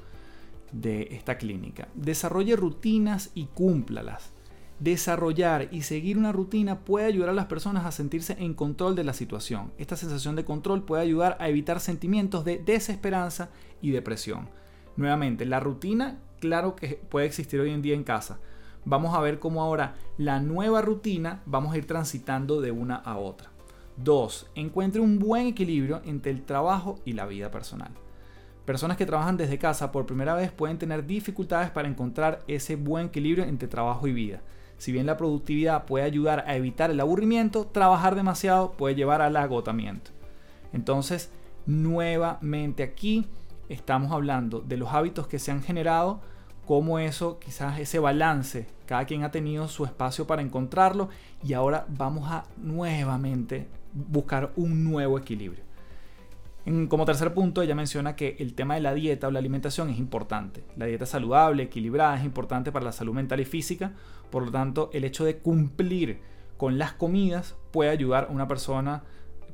de 0.72 1.08
esta 1.12 1.38
clínica. 1.38 1.88
Desarrolle 1.94 2.56
rutinas 2.56 3.30
y 3.34 3.46
cúmplalas. 3.46 4.32
Desarrollar 4.80 5.68
y 5.70 5.82
seguir 5.82 6.16
una 6.16 6.32
rutina 6.32 6.80
puede 6.80 7.06
ayudar 7.06 7.28
a 7.28 7.34
las 7.34 7.46
personas 7.46 7.84
a 7.84 7.92
sentirse 7.92 8.36
en 8.38 8.54
control 8.54 8.96
de 8.96 9.04
la 9.04 9.12
situación. 9.12 9.72
Esta 9.78 9.94
sensación 9.94 10.36
de 10.36 10.44
control 10.44 10.84
puede 10.84 11.02
ayudar 11.02 11.36
a 11.38 11.48
evitar 11.48 11.80
sentimientos 11.80 12.44
de 12.44 12.58
desesperanza 12.58 13.50
y 13.82 13.90
depresión. 13.90 14.48
Nuevamente, 14.96 15.44
la 15.44 15.60
rutina, 15.60 16.18
claro 16.40 16.76
que 16.76 17.00
puede 17.10 17.26
existir 17.26 17.60
hoy 17.60 17.70
en 17.70 17.82
día 17.82 17.94
en 17.94 18.04
casa. 18.04 18.40
Vamos 18.86 19.14
a 19.14 19.20
ver 19.20 19.38
cómo 19.38 19.62
ahora 19.62 19.94
la 20.16 20.40
nueva 20.40 20.80
rutina 20.80 21.42
vamos 21.44 21.74
a 21.74 21.78
ir 21.78 21.86
transitando 21.86 22.62
de 22.62 22.70
una 22.70 22.96
a 22.96 23.18
otra. 23.18 23.50
2. 23.96 24.50
Encuentre 24.54 25.00
un 25.00 25.18
buen 25.18 25.46
equilibrio 25.46 26.02
entre 26.04 26.30
el 26.32 26.42
trabajo 26.42 26.98
y 27.04 27.12
la 27.12 27.26
vida 27.26 27.50
personal. 27.50 27.92
Personas 28.64 28.96
que 28.96 29.06
trabajan 29.06 29.36
desde 29.36 29.58
casa 29.58 29.90
por 29.90 30.06
primera 30.06 30.34
vez 30.34 30.52
pueden 30.52 30.78
tener 30.78 31.06
dificultades 31.06 31.70
para 31.70 31.88
encontrar 31.88 32.40
ese 32.46 32.76
buen 32.76 33.06
equilibrio 33.06 33.44
entre 33.44 33.68
trabajo 33.68 34.06
y 34.06 34.12
vida. 34.12 34.42
Si 34.78 34.92
bien 34.92 35.06
la 35.06 35.16
productividad 35.16 35.86
puede 35.86 36.04
ayudar 36.04 36.44
a 36.46 36.56
evitar 36.56 36.90
el 36.90 37.00
aburrimiento, 37.00 37.66
trabajar 37.66 38.14
demasiado 38.14 38.72
puede 38.72 38.94
llevar 38.94 39.22
al 39.22 39.36
agotamiento. 39.36 40.10
Entonces, 40.72 41.30
nuevamente 41.66 42.82
aquí 42.82 43.26
estamos 43.68 44.12
hablando 44.12 44.60
de 44.60 44.76
los 44.76 44.92
hábitos 44.92 45.26
que 45.26 45.38
se 45.38 45.50
han 45.50 45.62
generado, 45.62 46.20
como 46.66 46.98
eso, 47.00 47.40
quizás 47.40 47.80
ese 47.80 47.98
balance, 47.98 48.68
cada 48.86 49.04
quien 49.04 49.24
ha 49.24 49.32
tenido 49.32 49.66
su 49.66 49.84
espacio 49.84 50.26
para 50.26 50.42
encontrarlo 50.42 51.08
y 51.42 51.52
ahora 51.52 51.86
vamos 51.88 52.30
a 52.30 52.44
nuevamente 52.56 53.66
buscar 53.92 54.52
un 54.56 54.84
nuevo 54.84 55.18
equilibrio. 55.18 55.64
como 56.88 57.04
tercer 57.04 57.34
punto, 57.34 57.62
ella 57.62 57.74
menciona 57.74 58.16
que 58.16 58.36
el 58.38 58.54
tema 58.54 58.74
de 58.74 58.80
la 58.80 58.94
dieta 58.94 59.28
o 59.28 59.30
la 59.30 59.38
alimentación 59.38 59.90
es 59.90 59.98
importante. 59.98 60.62
La 60.76 60.86
dieta 60.86 61.06
saludable, 61.06 61.64
equilibrada, 61.64 62.16
es 62.16 62.24
importante 62.24 62.70
para 62.70 62.84
la 62.84 62.92
salud 62.92 63.14
mental 63.14 63.40
y 63.40 63.44
física. 63.44 63.92
Por 64.30 64.44
lo 64.44 64.52
tanto, 64.52 64.90
el 64.92 65.04
hecho 65.04 65.24
de 65.24 65.38
cumplir 65.38 66.20
con 66.56 66.78
las 66.78 66.92
comidas 66.92 67.56
puede 67.70 67.90
ayudar 67.90 68.26
a 68.28 68.32
una 68.32 68.46
persona 68.46 69.02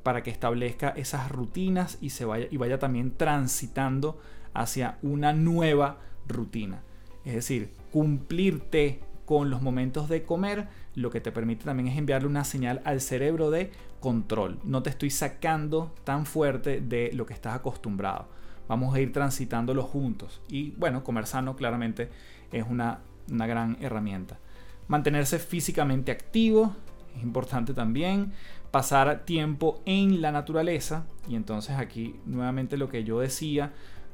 para 0.03 0.23
que 0.23 0.31
establezca 0.31 0.91
esas 0.91 1.31
rutinas 1.31 1.99
y, 2.01 2.11
se 2.11 2.25
vaya, 2.25 2.47
y 2.51 2.57
vaya 2.59 2.79
también 2.79 3.13
transitando 3.17 4.19
hacia 4.55 4.99
una 5.03 5.33
nueva 5.33 5.99
rutina. 6.29 6.83
Es 7.25 7.35
decir, 7.35 7.71
cumplirte 7.93 9.01
con 9.25 9.51
los 9.51 9.61
momentos 9.61 10.09
de 10.09 10.23
comer, 10.23 10.69
lo 10.95 11.11
que 11.11 11.21
te 11.21 11.33
permite 11.33 11.65
también 11.65 11.89
es 11.89 11.99
enviarle 11.99 12.29
una 12.29 12.45
señal 12.45 12.81
al 12.85 13.01
cerebro 13.01 13.51
de 13.51 13.73
control. 14.07 14.61
No 14.63 14.85
te 14.85 14.91
estoy 14.91 15.11
sacando 15.11 15.93
tan 16.05 16.27
fuerte 16.27 16.81
de 16.81 17.11
lo 17.13 17.27
que 17.27 17.35
estás 17.35 17.57
acostumbrado. 17.57 18.29
Vamos 18.69 18.95
a 18.95 19.01
ir 19.01 19.13
transitándolo 19.13 19.83
juntos. 19.83 20.41
Y 20.49 20.71
bueno, 20.77 21.03
comer 21.03 21.27
sano 21.27 21.57
claramente 21.57 22.09
es 22.53 22.65
una, 22.71 23.01
una 23.29 23.49
gran 23.49 23.77
herramienta. 23.81 24.39
Mantenerse 24.87 25.41
físicamente 25.41 26.13
activo 26.13 26.73
es 27.17 27.25
importante 27.25 27.75
también. 27.75 28.33
Pasar 28.71 29.25
tiempo 29.25 29.83
en 29.87 30.23
la 30.23 30.31
naturaleza. 30.31 31.07
Y 31.29 31.35
entonces 31.35 31.77
aquí 31.77 32.15
nuevamente 32.27 32.77
lo 32.77 32.89
que 32.89 33.03
yo 33.03 33.19
decía, 33.19 33.73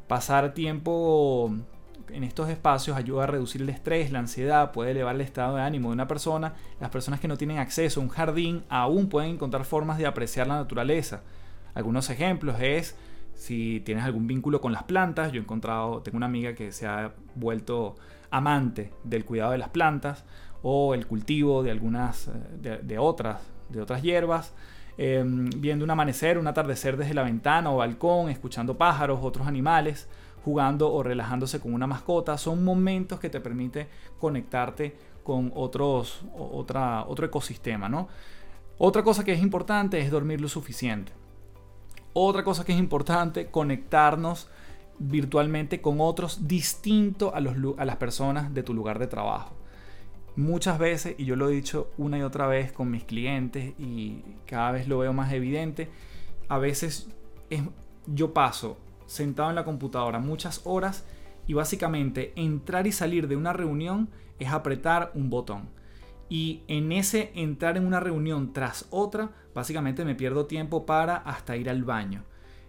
pasar 0.09 0.55
tiempo 0.55 1.55
en 2.11 2.25
estos 2.25 2.49
espacios 2.49 2.97
ayuda 2.97 3.25
a 3.25 3.27
reducir 3.27 3.63
el 3.63 3.69
estrés, 3.69 4.11
la 4.11 4.19
ansiedad, 4.19 4.73
puede 4.73 4.93
elevar 4.93 5.15
el 5.15 5.21
estado 5.21 5.57
de 5.57 5.63
ánimo 5.63 5.89
de 5.89 5.95
una 5.95 6.09
persona. 6.09 6.55
Las 6.81 6.91
personas 6.91 7.21
que 7.21 7.29
no 7.29 7.37
tienen 7.37 7.59
acceso 7.59 8.01
a 8.01 8.03
un 8.03 8.09
jardín 8.09 8.65
aún 8.69 9.09
pueden 9.09 9.31
encontrar 9.31 9.65
formas 9.65 9.99
de 9.99 10.07
apreciar 10.07 10.47
la 10.47 10.57
naturaleza. 10.57 11.23
Algunos 11.75 12.11
ejemplos 12.11 12.57
es 12.61 12.97
si 13.35 13.81
tienes 13.81 14.05
algún 14.05 14.27
vínculo 14.27 14.61
con 14.61 14.73
las 14.73 14.85
plantas. 14.85 15.33
Yo 15.33 15.41
he 15.41 15.43
encontrado, 15.43 16.03
tengo 16.03 16.17
una 16.17 16.27
amiga 16.27 16.55
que 16.55 16.73
se 16.73 16.87
ha 16.87 17.13
vuelto 17.35 17.97
amante 18.31 18.93
del 19.05 19.25
cuidado 19.25 19.53
de 19.53 19.59
las 19.59 19.69
plantas 19.69 20.25
o 20.63 20.95
el 20.95 21.07
cultivo 21.07 21.63
de 21.63 21.71
algunas 21.71 22.29
eh, 22.29 22.81
de, 22.83 22.99
otras 22.99 23.41
de 23.69 23.81
otras 23.81 24.03
hierbas. 24.03 24.53
Em, 24.99 25.49
viendo 25.57 25.85
un 25.85 25.91
amanecer, 25.91 26.39
un 26.39 26.47
atardecer 26.47 26.97
desde 26.97 27.15
la 27.15 27.23
ventana 27.23 27.71
o 27.73 27.79
balcón, 27.79 28.29
escuchando 28.29 28.77
pájaros, 28.77 29.21
otros 29.23 29.47
animales 29.47 30.09
jugando 30.45 30.93
o 30.93 31.03
relajándose 31.03 31.61
con 31.61 31.75
una 31.75 31.87
mascota. 31.87 32.37
Son 32.39 32.65
momentos 32.65 33.21
que 33.21 33.31
te 33.31 33.41
permite 33.41 33.89
conectarte 34.19 34.97
con 35.23 35.53
otros, 35.55 36.25
otra, 36.37 37.05
otro 37.07 37.27
ecosistema, 37.27 37.89
¿no? 37.89 38.09
Otra 38.79 39.03
cosa 39.03 39.25
que 39.25 39.33
es 39.33 39.43
importante 39.43 40.01
es 40.01 40.11
dormir 40.11 40.41
lo 40.41 40.49
suficiente. 40.49 41.13
Otra 42.15 42.43
cosa 42.43 42.65
que 42.65 42.73
es 42.73 42.79
importante, 42.79 43.47
conectarnos 43.47 44.49
virtualmente 44.99 45.81
con 45.81 46.01
otros 46.01 46.47
distinto 46.47 47.35
a, 47.35 47.39
a 47.39 47.85
las 47.85 47.97
personas 47.97 48.53
de 48.53 48.63
tu 48.63 48.75
lugar 48.75 48.99
de 48.99 49.07
trabajo. 49.07 49.55
Muchas 50.35 50.79
veces, 50.79 51.15
y 51.19 51.25
yo 51.25 51.37
lo 51.37 51.49
he 51.49 51.53
dicho 51.53 51.91
una 51.99 52.19
y 52.19 52.23
otra 52.23 52.47
vez 52.47 52.73
con 52.73 52.91
mis 52.91 53.05
clientes 53.05 53.75
y 53.79 54.23
cada 54.47 54.73
vez 54.73 54.89
lo 54.89 54.99
veo 54.99 55.13
más 55.13 55.33
evidente, 55.33 55.89
a 56.49 56.59
veces 56.59 57.09
es, 57.51 57.63
yo 58.07 58.33
paso 58.33 58.79
sentado 59.13 59.51
en 59.51 59.57
la 59.57 59.65
computadora 59.65 60.19
muchas 60.19 60.63
horas 60.65 61.05
y 61.47 61.55
básicamente 61.55 62.33
entrar 62.37 62.87
y 62.87 62.93
salir 62.93 63.29
de 63.29 63.37
una 63.37 63.53
reunión 63.53 64.09
es 64.39 64.51
apretar 64.51 65.13
un 65.15 65.31
botón. 65.31 65.69
Y 66.29 66.63
en 66.67 66.93
ese 66.93 67.31
entrar 67.35 67.77
en 67.77 67.87
una 67.87 68.01
reunión 68.01 68.53
tras 68.53 68.87
otra, 68.91 69.31
básicamente 69.55 70.05
me 70.05 70.15
pierdo 70.15 70.47
tiempo 70.47 70.87
para 70.87 71.17
hasta 71.17 71.57
ir 71.57 71.69
al 71.69 71.85
baño. 71.85 72.25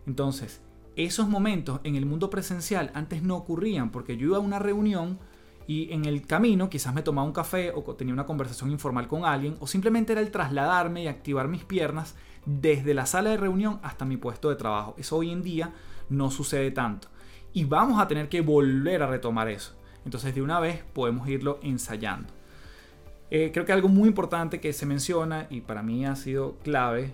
Entonces, 0.06 0.62
esos 0.96 1.30
momentos 1.30 1.80
en 1.84 1.96
el 1.96 2.06
mundo 2.06 2.30
presencial 2.30 2.92
antes 2.94 3.24
no 3.24 3.38
ocurrían 3.38 3.90
porque 3.90 4.18
yo 4.18 4.28
iba 4.28 4.38
a 4.38 4.42
una 4.42 4.60
reunión 4.60 5.18
y 5.66 5.94
en 5.94 6.06
el 6.06 6.28
camino 6.28 6.70
quizás 6.70 6.94
me 6.94 7.04
tomaba 7.04 7.26
un 7.26 7.34
café 7.34 7.72
o 7.72 7.82
tenía 7.96 8.14
una 8.14 8.26
conversación 8.26 8.70
informal 8.70 9.08
con 9.08 9.24
alguien 9.24 9.56
o 9.62 9.68
simplemente 9.68 10.12
era 10.12 10.22
el 10.22 10.30
trasladarme 10.30 11.04
y 11.04 11.08
activar 11.08 11.48
mis 11.48 11.64
piernas 11.64 12.16
desde 12.46 12.94
la 12.94 13.06
sala 13.06 13.30
de 13.30 13.38
reunión 13.38 13.80
hasta 13.82 14.04
mi 14.04 14.18
puesto 14.18 14.50
de 14.50 14.58
trabajo. 14.58 14.94
Eso 14.98 15.16
hoy 15.16 15.32
en 15.32 15.42
día 15.42 15.72
no 16.13 16.32
sucede 16.32 16.71
tanto. 16.71 17.10
Y 17.54 17.65
vamos 17.65 18.02
a 18.02 18.08
tener 18.08 18.30
que 18.30 18.41
volver 18.41 19.04
a 19.04 19.08
retomar 19.08 19.49
eso. 19.49 19.76
Entonces 20.06 20.34
de 20.34 20.41
una 20.41 20.60
vez 20.60 20.84
podemos 20.93 21.28
irlo 21.28 21.60
ensayando. 21.62 22.34
Eh, 23.30 23.52
creo 23.54 23.65
que 23.65 23.73
algo 23.73 23.89
muy 23.89 24.08
importante 24.08 24.60
que 24.60 24.73
se 24.73 24.86
menciona 24.86 25.47
y 25.49 25.62
para 25.62 25.82
mí 25.82 26.06
ha 26.06 26.15
sido 26.15 26.58
clave, 26.63 27.13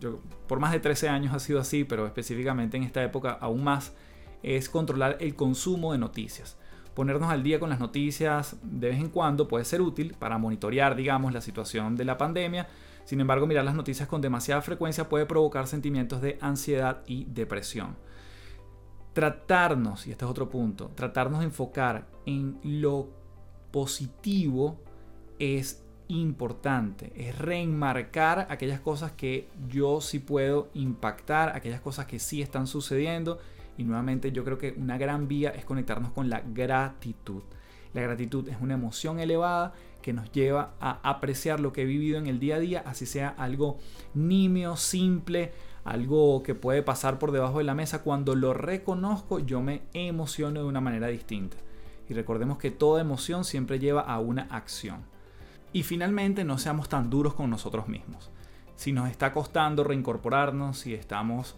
yo, 0.00 0.20
por 0.46 0.60
más 0.60 0.72
de 0.72 0.80
13 0.80 1.08
años 1.08 1.34
ha 1.34 1.38
sido 1.38 1.60
así, 1.60 1.84
pero 1.84 2.06
específicamente 2.06 2.76
en 2.76 2.82
esta 2.82 3.02
época 3.02 3.38
aún 3.40 3.64
más, 3.64 3.94
es 4.42 4.68
controlar 4.68 5.16
el 5.20 5.34
consumo 5.34 5.92
de 5.92 5.98
noticias. 5.98 6.58
Ponernos 6.94 7.30
al 7.30 7.42
día 7.42 7.60
con 7.60 7.70
las 7.70 7.78
noticias 7.78 8.56
de 8.62 8.88
vez 8.88 8.98
en 8.98 9.08
cuando 9.08 9.48
puede 9.48 9.64
ser 9.64 9.80
útil 9.80 10.14
para 10.18 10.38
monitorear, 10.38 10.96
digamos, 10.96 11.32
la 11.32 11.40
situación 11.40 11.96
de 11.96 12.04
la 12.04 12.18
pandemia, 12.18 12.66
sin 13.04 13.20
embargo, 13.20 13.46
mirar 13.46 13.64
las 13.64 13.74
noticias 13.74 14.08
con 14.08 14.20
demasiada 14.20 14.62
frecuencia 14.62 15.08
puede 15.08 15.26
provocar 15.26 15.66
sentimientos 15.66 16.20
de 16.20 16.38
ansiedad 16.40 17.02
y 17.06 17.24
depresión. 17.24 17.96
Tratarnos, 19.12 20.06
y 20.06 20.12
este 20.12 20.24
es 20.24 20.30
otro 20.30 20.48
punto, 20.48 20.90
tratarnos 20.94 21.40
de 21.40 21.46
enfocar 21.46 22.06
en 22.26 22.58
lo 22.62 23.08
positivo 23.70 24.78
es 25.38 25.84
importante, 26.08 27.12
es 27.14 27.38
reenmarcar 27.38 28.46
aquellas 28.50 28.80
cosas 28.80 29.12
que 29.12 29.48
yo 29.68 30.00
sí 30.00 30.18
puedo 30.18 30.68
impactar, 30.74 31.54
aquellas 31.54 31.80
cosas 31.80 32.06
que 32.06 32.18
sí 32.18 32.42
están 32.42 32.66
sucediendo. 32.66 33.38
Y 33.78 33.84
nuevamente 33.84 34.32
yo 34.32 34.44
creo 34.44 34.58
que 34.58 34.74
una 34.76 34.98
gran 34.98 35.28
vía 35.28 35.50
es 35.50 35.64
conectarnos 35.64 36.12
con 36.12 36.28
la 36.28 36.40
gratitud. 36.40 37.42
La 37.94 38.02
gratitud 38.02 38.48
es 38.48 38.56
una 38.60 38.74
emoción 38.74 39.20
elevada 39.20 39.72
que 40.02 40.12
nos 40.12 40.30
lleva 40.32 40.74
a 40.80 41.00
apreciar 41.08 41.60
lo 41.60 41.72
que 41.72 41.82
he 41.82 41.86
vivido 41.86 42.18
en 42.18 42.26
el 42.26 42.40
día 42.40 42.56
a 42.56 42.60
día, 42.60 42.82
así 42.86 43.06
sea 43.06 43.28
algo 43.28 43.78
nimio, 44.14 44.76
simple, 44.76 45.52
algo 45.84 46.42
que 46.42 46.54
puede 46.54 46.82
pasar 46.82 47.18
por 47.18 47.32
debajo 47.32 47.58
de 47.58 47.64
la 47.64 47.74
mesa. 47.74 48.02
Cuando 48.02 48.34
lo 48.34 48.54
reconozco, 48.54 49.38
yo 49.38 49.60
me 49.60 49.82
emociono 49.92 50.60
de 50.60 50.66
una 50.66 50.80
manera 50.80 51.08
distinta. 51.08 51.56
Y 52.08 52.14
recordemos 52.14 52.58
que 52.58 52.70
toda 52.70 53.00
emoción 53.00 53.44
siempre 53.44 53.78
lleva 53.78 54.02
a 54.02 54.18
una 54.18 54.42
acción. 54.50 55.02
Y 55.72 55.84
finalmente, 55.84 56.44
no 56.44 56.58
seamos 56.58 56.88
tan 56.88 57.10
duros 57.10 57.34
con 57.34 57.50
nosotros 57.50 57.88
mismos. 57.88 58.30
Si 58.76 58.92
nos 58.92 59.08
está 59.08 59.32
costando 59.32 59.84
reincorporarnos, 59.84 60.78
si 60.78 60.94
estamos 60.94 61.56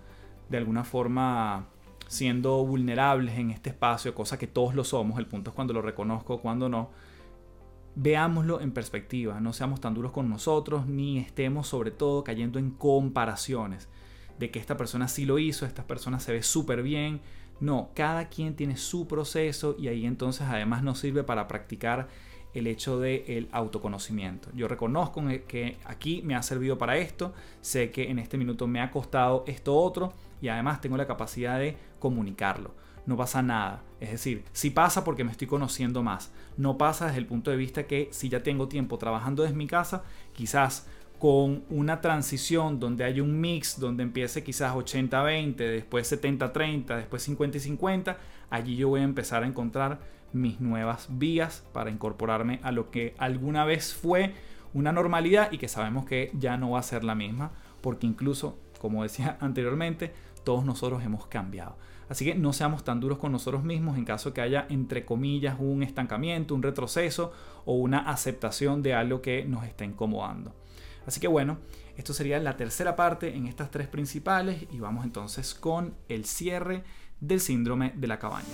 de 0.48 0.58
alguna 0.58 0.84
forma 0.84 1.66
siendo 2.08 2.64
vulnerables 2.66 3.38
en 3.38 3.50
este 3.50 3.70
espacio, 3.70 4.14
cosa 4.14 4.38
que 4.38 4.46
todos 4.46 4.74
lo 4.74 4.84
somos, 4.84 5.18
el 5.18 5.26
punto 5.26 5.50
es 5.50 5.56
cuando 5.56 5.72
lo 5.72 5.80
reconozco, 5.80 6.40
cuando 6.40 6.68
no, 6.68 6.90
veámoslo 7.94 8.60
en 8.60 8.72
perspectiva, 8.72 9.40
no 9.40 9.54
seamos 9.54 9.80
tan 9.80 9.94
duros 9.94 10.12
con 10.12 10.28
nosotros, 10.28 10.86
ni 10.86 11.18
estemos 11.18 11.68
sobre 11.68 11.90
todo 11.90 12.22
cayendo 12.22 12.58
en 12.58 12.70
comparaciones 12.72 13.88
de 14.42 14.50
que 14.50 14.58
esta 14.58 14.76
persona 14.76 15.06
sí 15.06 15.24
lo 15.24 15.38
hizo, 15.38 15.66
esta 15.66 15.86
persona 15.86 16.18
se 16.18 16.32
ve 16.32 16.42
súper 16.42 16.82
bien. 16.82 17.20
No, 17.60 17.90
cada 17.94 18.28
quien 18.28 18.56
tiene 18.56 18.76
su 18.76 19.06
proceso 19.06 19.76
y 19.78 19.86
ahí 19.86 20.04
entonces 20.04 20.48
además 20.50 20.82
nos 20.82 20.98
sirve 20.98 21.22
para 21.22 21.46
practicar 21.46 22.08
el 22.52 22.66
hecho 22.66 22.98
del 22.98 23.22
el 23.28 23.48
autoconocimiento. 23.52 24.48
Yo 24.52 24.66
reconozco 24.66 25.22
que 25.46 25.78
aquí 25.84 26.22
me 26.22 26.34
ha 26.34 26.42
servido 26.42 26.76
para 26.76 26.96
esto, 26.96 27.32
sé 27.60 27.92
que 27.92 28.10
en 28.10 28.18
este 28.18 28.36
minuto 28.36 28.66
me 28.66 28.80
ha 28.80 28.90
costado 28.90 29.44
esto 29.46 29.76
otro 29.76 30.12
y 30.40 30.48
además 30.48 30.80
tengo 30.80 30.96
la 30.96 31.06
capacidad 31.06 31.60
de 31.60 31.76
comunicarlo. 32.00 32.74
no 33.06 33.16
pasa 33.16 33.42
nada. 33.42 33.82
Es 34.00 34.10
decir, 34.10 34.44
si 34.52 34.70
pasa 34.70 35.04
porque 35.04 35.24
me 35.24 35.30
estoy 35.30 35.46
conociendo 35.46 36.02
más. 36.02 36.32
No 36.56 36.78
pasa 36.78 37.06
desde 37.06 37.18
el 37.18 37.26
punto 37.26 37.50
de 37.52 37.56
vista 37.56 37.86
que 37.86 38.08
si 38.10 38.28
ya 38.28 38.42
tengo 38.42 38.66
tiempo 38.68 38.98
trabajando 38.98 39.44
desde 39.44 39.56
mi 39.56 39.68
casa, 39.68 40.02
quizás 40.32 40.86
con 41.22 41.62
una 41.70 42.00
transición 42.00 42.80
donde 42.80 43.04
hay 43.04 43.20
un 43.20 43.40
mix, 43.40 43.78
donde 43.78 44.02
empiece 44.02 44.42
quizás 44.42 44.74
80-20, 44.74 45.54
después 45.54 46.10
70-30, 46.10 46.96
después 46.96 47.28
50-50, 47.28 48.16
allí 48.50 48.74
yo 48.74 48.88
voy 48.88 49.02
a 49.02 49.04
empezar 49.04 49.44
a 49.44 49.46
encontrar 49.46 50.00
mis 50.32 50.60
nuevas 50.60 51.06
vías 51.10 51.62
para 51.72 51.90
incorporarme 51.92 52.58
a 52.64 52.72
lo 52.72 52.90
que 52.90 53.14
alguna 53.18 53.64
vez 53.64 53.94
fue 53.94 54.34
una 54.74 54.90
normalidad 54.90 55.52
y 55.52 55.58
que 55.58 55.68
sabemos 55.68 56.06
que 56.06 56.32
ya 56.36 56.56
no 56.56 56.72
va 56.72 56.80
a 56.80 56.82
ser 56.82 57.04
la 57.04 57.14
misma, 57.14 57.52
porque 57.82 58.08
incluso, 58.08 58.58
como 58.80 59.04
decía 59.04 59.36
anteriormente, 59.40 60.12
todos 60.42 60.64
nosotros 60.64 61.04
hemos 61.04 61.28
cambiado. 61.28 61.76
Así 62.08 62.24
que 62.24 62.34
no 62.34 62.52
seamos 62.52 62.82
tan 62.82 62.98
duros 62.98 63.18
con 63.18 63.30
nosotros 63.30 63.62
mismos 63.62 63.96
en 63.96 64.04
caso 64.04 64.34
que 64.34 64.40
haya, 64.40 64.66
entre 64.70 65.04
comillas, 65.04 65.54
un 65.60 65.84
estancamiento, 65.84 66.52
un 66.52 66.64
retroceso 66.64 67.32
o 67.64 67.74
una 67.74 68.10
aceptación 68.10 68.82
de 68.82 68.94
algo 68.94 69.22
que 69.22 69.44
nos 69.44 69.64
está 69.64 69.84
incomodando. 69.84 70.52
Así 71.06 71.20
que 71.20 71.28
bueno, 71.28 71.58
esto 71.96 72.14
sería 72.14 72.38
la 72.38 72.56
tercera 72.56 72.96
parte 72.96 73.34
en 73.34 73.46
estas 73.46 73.70
tres 73.70 73.88
principales 73.88 74.66
y 74.70 74.78
vamos 74.78 75.04
entonces 75.04 75.54
con 75.54 75.94
el 76.08 76.24
cierre 76.24 76.84
del 77.20 77.40
síndrome 77.40 77.92
de 77.96 78.06
la 78.06 78.18
cabaña. 78.18 78.48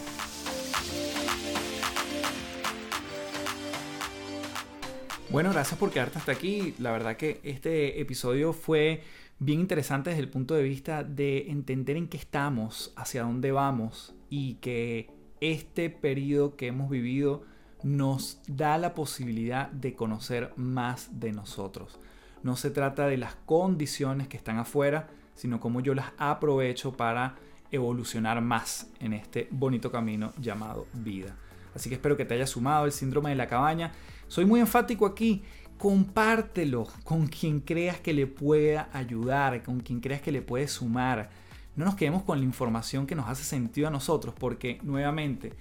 Bueno, 5.30 5.50
gracias 5.52 5.78
por 5.78 5.90
quedarte 5.90 6.18
hasta 6.18 6.32
aquí. 6.32 6.74
La 6.78 6.90
verdad 6.90 7.16
que 7.16 7.40
este 7.42 8.00
episodio 8.00 8.54
fue 8.54 9.02
bien 9.38 9.60
interesante 9.60 10.10
desde 10.10 10.22
el 10.22 10.30
punto 10.30 10.54
de 10.54 10.62
vista 10.62 11.04
de 11.04 11.50
entender 11.50 11.96
en 11.96 12.08
qué 12.08 12.16
estamos, 12.16 12.92
hacia 12.96 13.24
dónde 13.24 13.52
vamos 13.52 14.14
y 14.30 14.54
que 14.54 15.10
este 15.40 15.90
periodo 15.90 16.56
que 16.56 16.68
hemos 16.68 16.88
vivido 16.88 17.44
nos 17.82 18.40
da 18.48 18.78
la 18.78 18.94
posibilidad 18.94 19.70
de 19.70 19.94
conocer 19.94 20.52
más 20.56 21.20
de 21.20 21.32
nosotros. 21.32 22.00
No 22.48 22.56
se 22.56 22.70
trata 22.70 23.06
de 23.06 23.18
las 23.18 23.34
condiciones 23.44 24.26
que 24.26 24.38
están 24.38 24.56
afuera, 24.56 25.06
sino 25.34 25.60
cómo 25.60 25.82
yo 25.82 25.94
las 25.94 26.12
aprovecho 26.16 26.96
para 26.96 27.34
evolucionar 27.70 28.40
más 28.40 28.86
en 29.00 29.12
este 29.12 29.48
bonito 29.50 29.92
camino 29.92 30.32
llamado 30.40 30.86
vida. 30.94 31.36
Así 31.74 31.90
que 31.90 31.96
espero 31.96 32.16
que 32.16 32.24
te 32.24 32.32
haya 32.32 32.46
sumado 32.46 32.86
el 32.86 32.92
síndrome 32.92 33.28
de 33.28 33.36
la 33.36 33.48
cabaña. 33.48 33.92
Soy 34.28 34.46
muy 34.46 34.60
enfático 34.60 35.04
aquí 35.04 35.42
compártelo 35.76 36.88
con 37.04 37.26
quien 37.26 37.60
creas 37.60 38.00
que 38.00 38.14
le 38.14 38.26
pueda 38.26 38.88
ayudar, 38.94 39.62
con 39.62 39.80
quien 39.80 40.00
creas 40.00 40.22
que 40.22 40.32
le 40.32 40.40
puede 40.40 40.68
sumar. 40.68 41.28
No 41.76 41.84
nos 41.84 41.96
quedemos 41.96 42.22
con 42.22 42.38
la 42.38 42.46
información 42.46 43.06
que 43.06 43.14
nos 43.14 43.28
hace 43.28 43.44
sentido 43.44 43.88
a 43.88 43.90
nosotros, 43.90 44.34
porque 44.38 44.80
nuevamente 44.82 45.52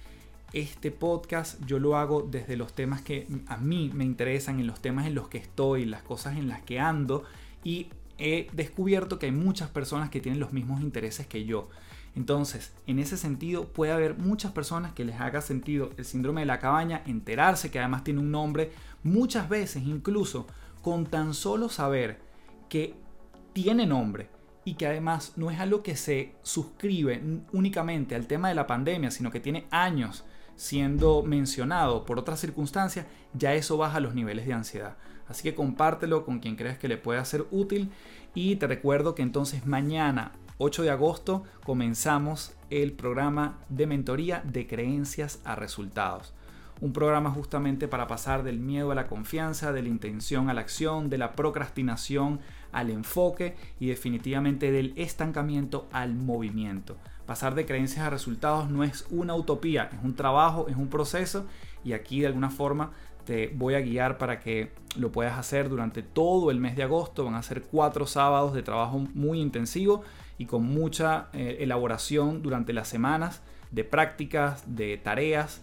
este 0.52 0.90
podcast 0.90 1.60
yo 1.66 1.78
lo 1.78 1.96
hago 1.96 2.22
desde 2.22 2.56
los 2.56 2.72
temas 2.72 3.02
que 3.02 3.26
a 3.46 3.56
mí 3.58 3.90
me 3.92 4.04
interesan, 4.04 4.58
en 4.60 4.66
los 4.66 4.80
temas 4.80 5.06
en 5.06 5.14
los 5.14 5.28
que 5.28 5.38
estoy, 5.38 5.84
las 5.84 6.02
cosas 6.02 6.36
en 6.36 6.48
las 6.48 6.62
que 6.62 6.80
ando 6.80 7.24
y 7.64 7.88
he 8.18 8.48
descubierto 8.52 9.18
que 9.18 9.26
hay 9.26 9.32
muchas 9.32 9.68
personas 9.68 10.10
que 10.10 10.20
tienen 10.20 10.40
los 10.40 10.52
mismos 10.52 10.80
intereses 10.80 11.26
que 11.26 11.44
yo. 11.44 11.68
Entonces, 12.16 12.72
en 12.86 12.98
ese 12.98 13.16
sentido, 13.16 13.68
puede 13.68 13.92
haber 13.92 14.16
muchas 14.16 14.50
personas 14.52 14.92
que 14.92 15.04
les 15.04 15.20
haga 15.20 15.40
sentido 15.40 15.90
el 15.96 16.04
síndrome 16.04 16.40
de 16.40 16.46
la 16.46 16.58
cabaña, 16.58 17.02
enterarse 17.06 17.70
que 17.70 17.78
además 17.78 18.02
tiene 18.02 18.20
un 18.20 18.32
nombre, 18.32 18.72
muchas 19.04 19.48
veces 19.48 19.84
incluso 19.84 20.46
con 20.82 21.06
tan 21.06 21.34
solo 21.34 21.68
saber 21.68 22.18
que 22.68 22.94
tiene 23.52 23.86
nombre 23.86 24.30
y 24.64 24.74
que 24.74 24.86
además 24.86 25.34
no 25.36 25.50
es 25.50 25.60
algo 25.60 25.82
que 25.82 25.96
se 25.96 26.34
suscribe 26.42 27.22
únicamente 27.52 28.14
al 28.14 28.26
tema 28.26 28.48
de 28.48 28.54
la 28.54 28.66
pandemia, 28.66 29.10
sino 29.10 29.30
que 29.30 29.40
tiene 29.40 29.66
años 29.70 30.24
siendo 30.58 31.22
mencionado 31.22 32.04
por 32.04 32.18
otras 32.18 32.40
circunstancias, 32.40 33.06
ya 33.32 33.54
eso 33.54 33.78
baja 33.78 34.00
los 34.00 34.14
niveles 34.14 34.44
de 34.44 34.52
ansiedad. 34.52 34.96
Así 35.28 35.44
que 35.44 35.54
compártelo 35.54 36.24
con 36.24 36.40
quien 36.40 36.56
creas 36.56 36.78
que 36.78 36.88
le 36.88 36.96
pueda 36.96 37.24
ser 37.24 37.46
útil 37.52 37.90
y 38.34 38.56
te 38.56 38.66
recuerdo 38.66 39.14
que 39.14 39.22
entonces 39.22 39.66
mañana 39.66 40.32
8 40.58 40.82
de 40.82 40.90
agosto 40.90 41.44
comenzamos 41.64 42.54
el 42.70 42.92
programa 42.92 43.58
de 43.68 43.86
mentoría 43.86 44.42
de 44.44 44.66
creencias 44.66 45.40
a 45.44 45.54
resultados. 45.54 46.34
Un 46.80 46.92
programa 46.92 47.30
justamente 47.30 47.86
para 47.86 48.08
pasar 48.08 48.42
del 48.42 48.58
miedo 48.58 48.90
a 48.90 48.96
la 48.96 49.06
confianza, 49.06 49.72
de 49.72 49.82
la 49.82 49.88
intención 49.88 50.50
a 50.50 50.54
la 50.54 50.60
acción, 50.60 51.08
de 51.08 51.18
la 51.18 51.32
procrastinación 51.32 52.40
al 52.72 52.90
enfoque 52.90 53.56
y 53.78 53.86
definitivamente 53.86 54.72
del 54.72 54.92
estancamiento 54.96 55.88
al 55.92 56.14
movimiento. 56.14 56.96
Pasar 57.28 57.54
de 57.54 57.66
creencias 57.66 58.06
a 58.06 58.08
resultados 58.08 58.70
no 58.70 58.84
es 58.84 59.04
una 59.10 59.34
utopía, 59.34 59.90
es 59.92 60.02
un 60.02 60.16
trabajo, 60.16 60.66
es 60.66 60.76
un 60.76 60.88
proceso 60.88 61.44
y 61.84 61.92
aquí 61.92 62.20
de 62.20 62.28
alguna 62.28 62.48
forma 62.48 62.92
te 63.26 63.48
voy 63.54 63.74
a 63.74 63.80
guiar 63.80 64.16
para 64.16 64.40
que 64.40 64.72
lo 64.96 65.12
puedas 65.12 65.38
hacer 65.38 65.68
durante 65.68 66.02
todo 66.02 66.50
el 66.50 66.58
mes 66.58 66.74
de 66.74 66.84
agosto. 66.84 67.26
Van 67.26 67.34
a 67.34 67.42
ser 67.42 67.60
cuatro 67.60 68.06
sábados 68.06 68.54
de 68.54 68.62
trabajo 68.62 69.00
muy 69.12 69.42
intensivo 69.42 70.04
y 70.38 70.46
con 70.46 70.64
mucha 70.64 71.28
eh, 71.34 71.58
elaboración 71.60 72.40
durante 72.40 72.72
las 72.72 72.88
semanas 72.88 73.42
de 73.72 73.84
prácticas, 73.84 74.64
de 74.74 74.96
tareas, 74.96 75.60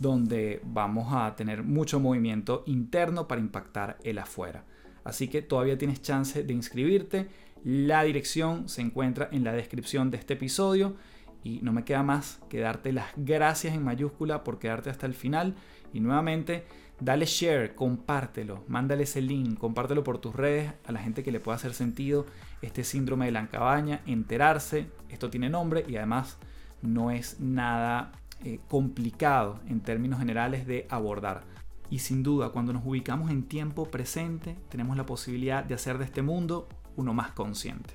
donde 0.00 0.60
vamos 0.64 1.14
a 1.14 1.36
tener 1.36 1.62
mucho 1.62 2.00
movimiento 2.00 2.64
interno 2.66 3.28
para 3.28 3.40
impactar 3.40 3.98
el 4.02 4.18
afuera. 4.18 4.64
Así 5.04 5.28
que 5.28 5.42
todavía 5.42 5.78
tienes 5.78 6.02
chance 6.02 6.42
de 6.42 6.52
inscribirte. 6.52 7.28
La 7.64 8.02
dirección 8.02 8.68
se 8.68 8.82
encuentra 8.82 9.30
en 9.32 9.42
la 9.42 9.52
descripción 9.52 10.10
de 10.10 10.18
este 10.18 10.34
episodio 10.34 10.96
y 11.42 11.60
no 11.62 11.72
me 11.72 11.84
queda 11.84 12.02
más 12.02 12.40
que 12.50 12.60
darte 12.60 12.92
las 12.92 13.06
gracias 13.16 13.74
en 13.74 13.82
mayúscula 13.82 14.44
por 14.44 14.58
quedarte 14.58 14.90
hasta 14.90 15.06
el 15.06 15.14
final 15.14 15.54
y 15.90 16.00
nuevamente 16.00 16.66
dale 17.00 17.24
share, 17.24 17.74
compártelo, 17.74 18.64
mándale 18.68 19.04
ese 19.04 19.22
link, 19.22 19.58
compártelo 19.58 20.04
por 20.04 20.18
tus 20.18 20.34
redes 20.34 20.74
a 20.84 20.92
la 20.92 21.00
gente 21.00 21.22
que 21.22 21.32
le 21.32 21.40
pueda 21.40 21.56
hacer 21.56 21.72
sentido 21.72 22.26
este 22.60 22.84
síndrome 22.84 23.24
de 23.26 23.32
la 23.32 23.48
cabaña, 23.48 24.02
enterarse, 24.04 24.90
esto 25.08 25.30
tiene 25.30 25.48
nombre 25.48 25.86
y 25.88 25.96
además 25.96 26.36
no 26.82 27.10
es 27.10 27.40
nada 27.40 28.12
eh, 28.44 28.60
complicado 28.68 29.60
en 29.68 29.80
términos 29.80 30.18
generales 30.18 30.66
de 30.66 30.86
abordar. 30.90 31.44
Y 31.88 32.00
sin 32.00 32.22
duda, 32.22 32.50
cuando 32.50 32.74
nos 32.74 32.84
ubicamos 32.84 33.30
en 33.30 33.44
tiempo 33.44 33.90
presente, 33.90 34.54
tenemos 34.68 34.98
la 34.98 35.06
posibilidad 35.06 35.64
de 35.64 35.74
hacer 35.74 35.96
de 35.96 36.04
este 36.04 36.20
mundo 36.20 36.68
uno 36.96 37.14
más 37.14 37.30
consciente. 37.32 37.94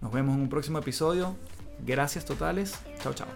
Nos 0.00 0.12
vemos 0.12 0.34
en 0.34 0.42
un 0.42 0.48
próximo 0.48 0.78
episodio. 0.78 1.36
Gracias 1.84 2.24
totales. 2.24 2.78
Chao, 3.02 3.14
chao. 3.14 3.28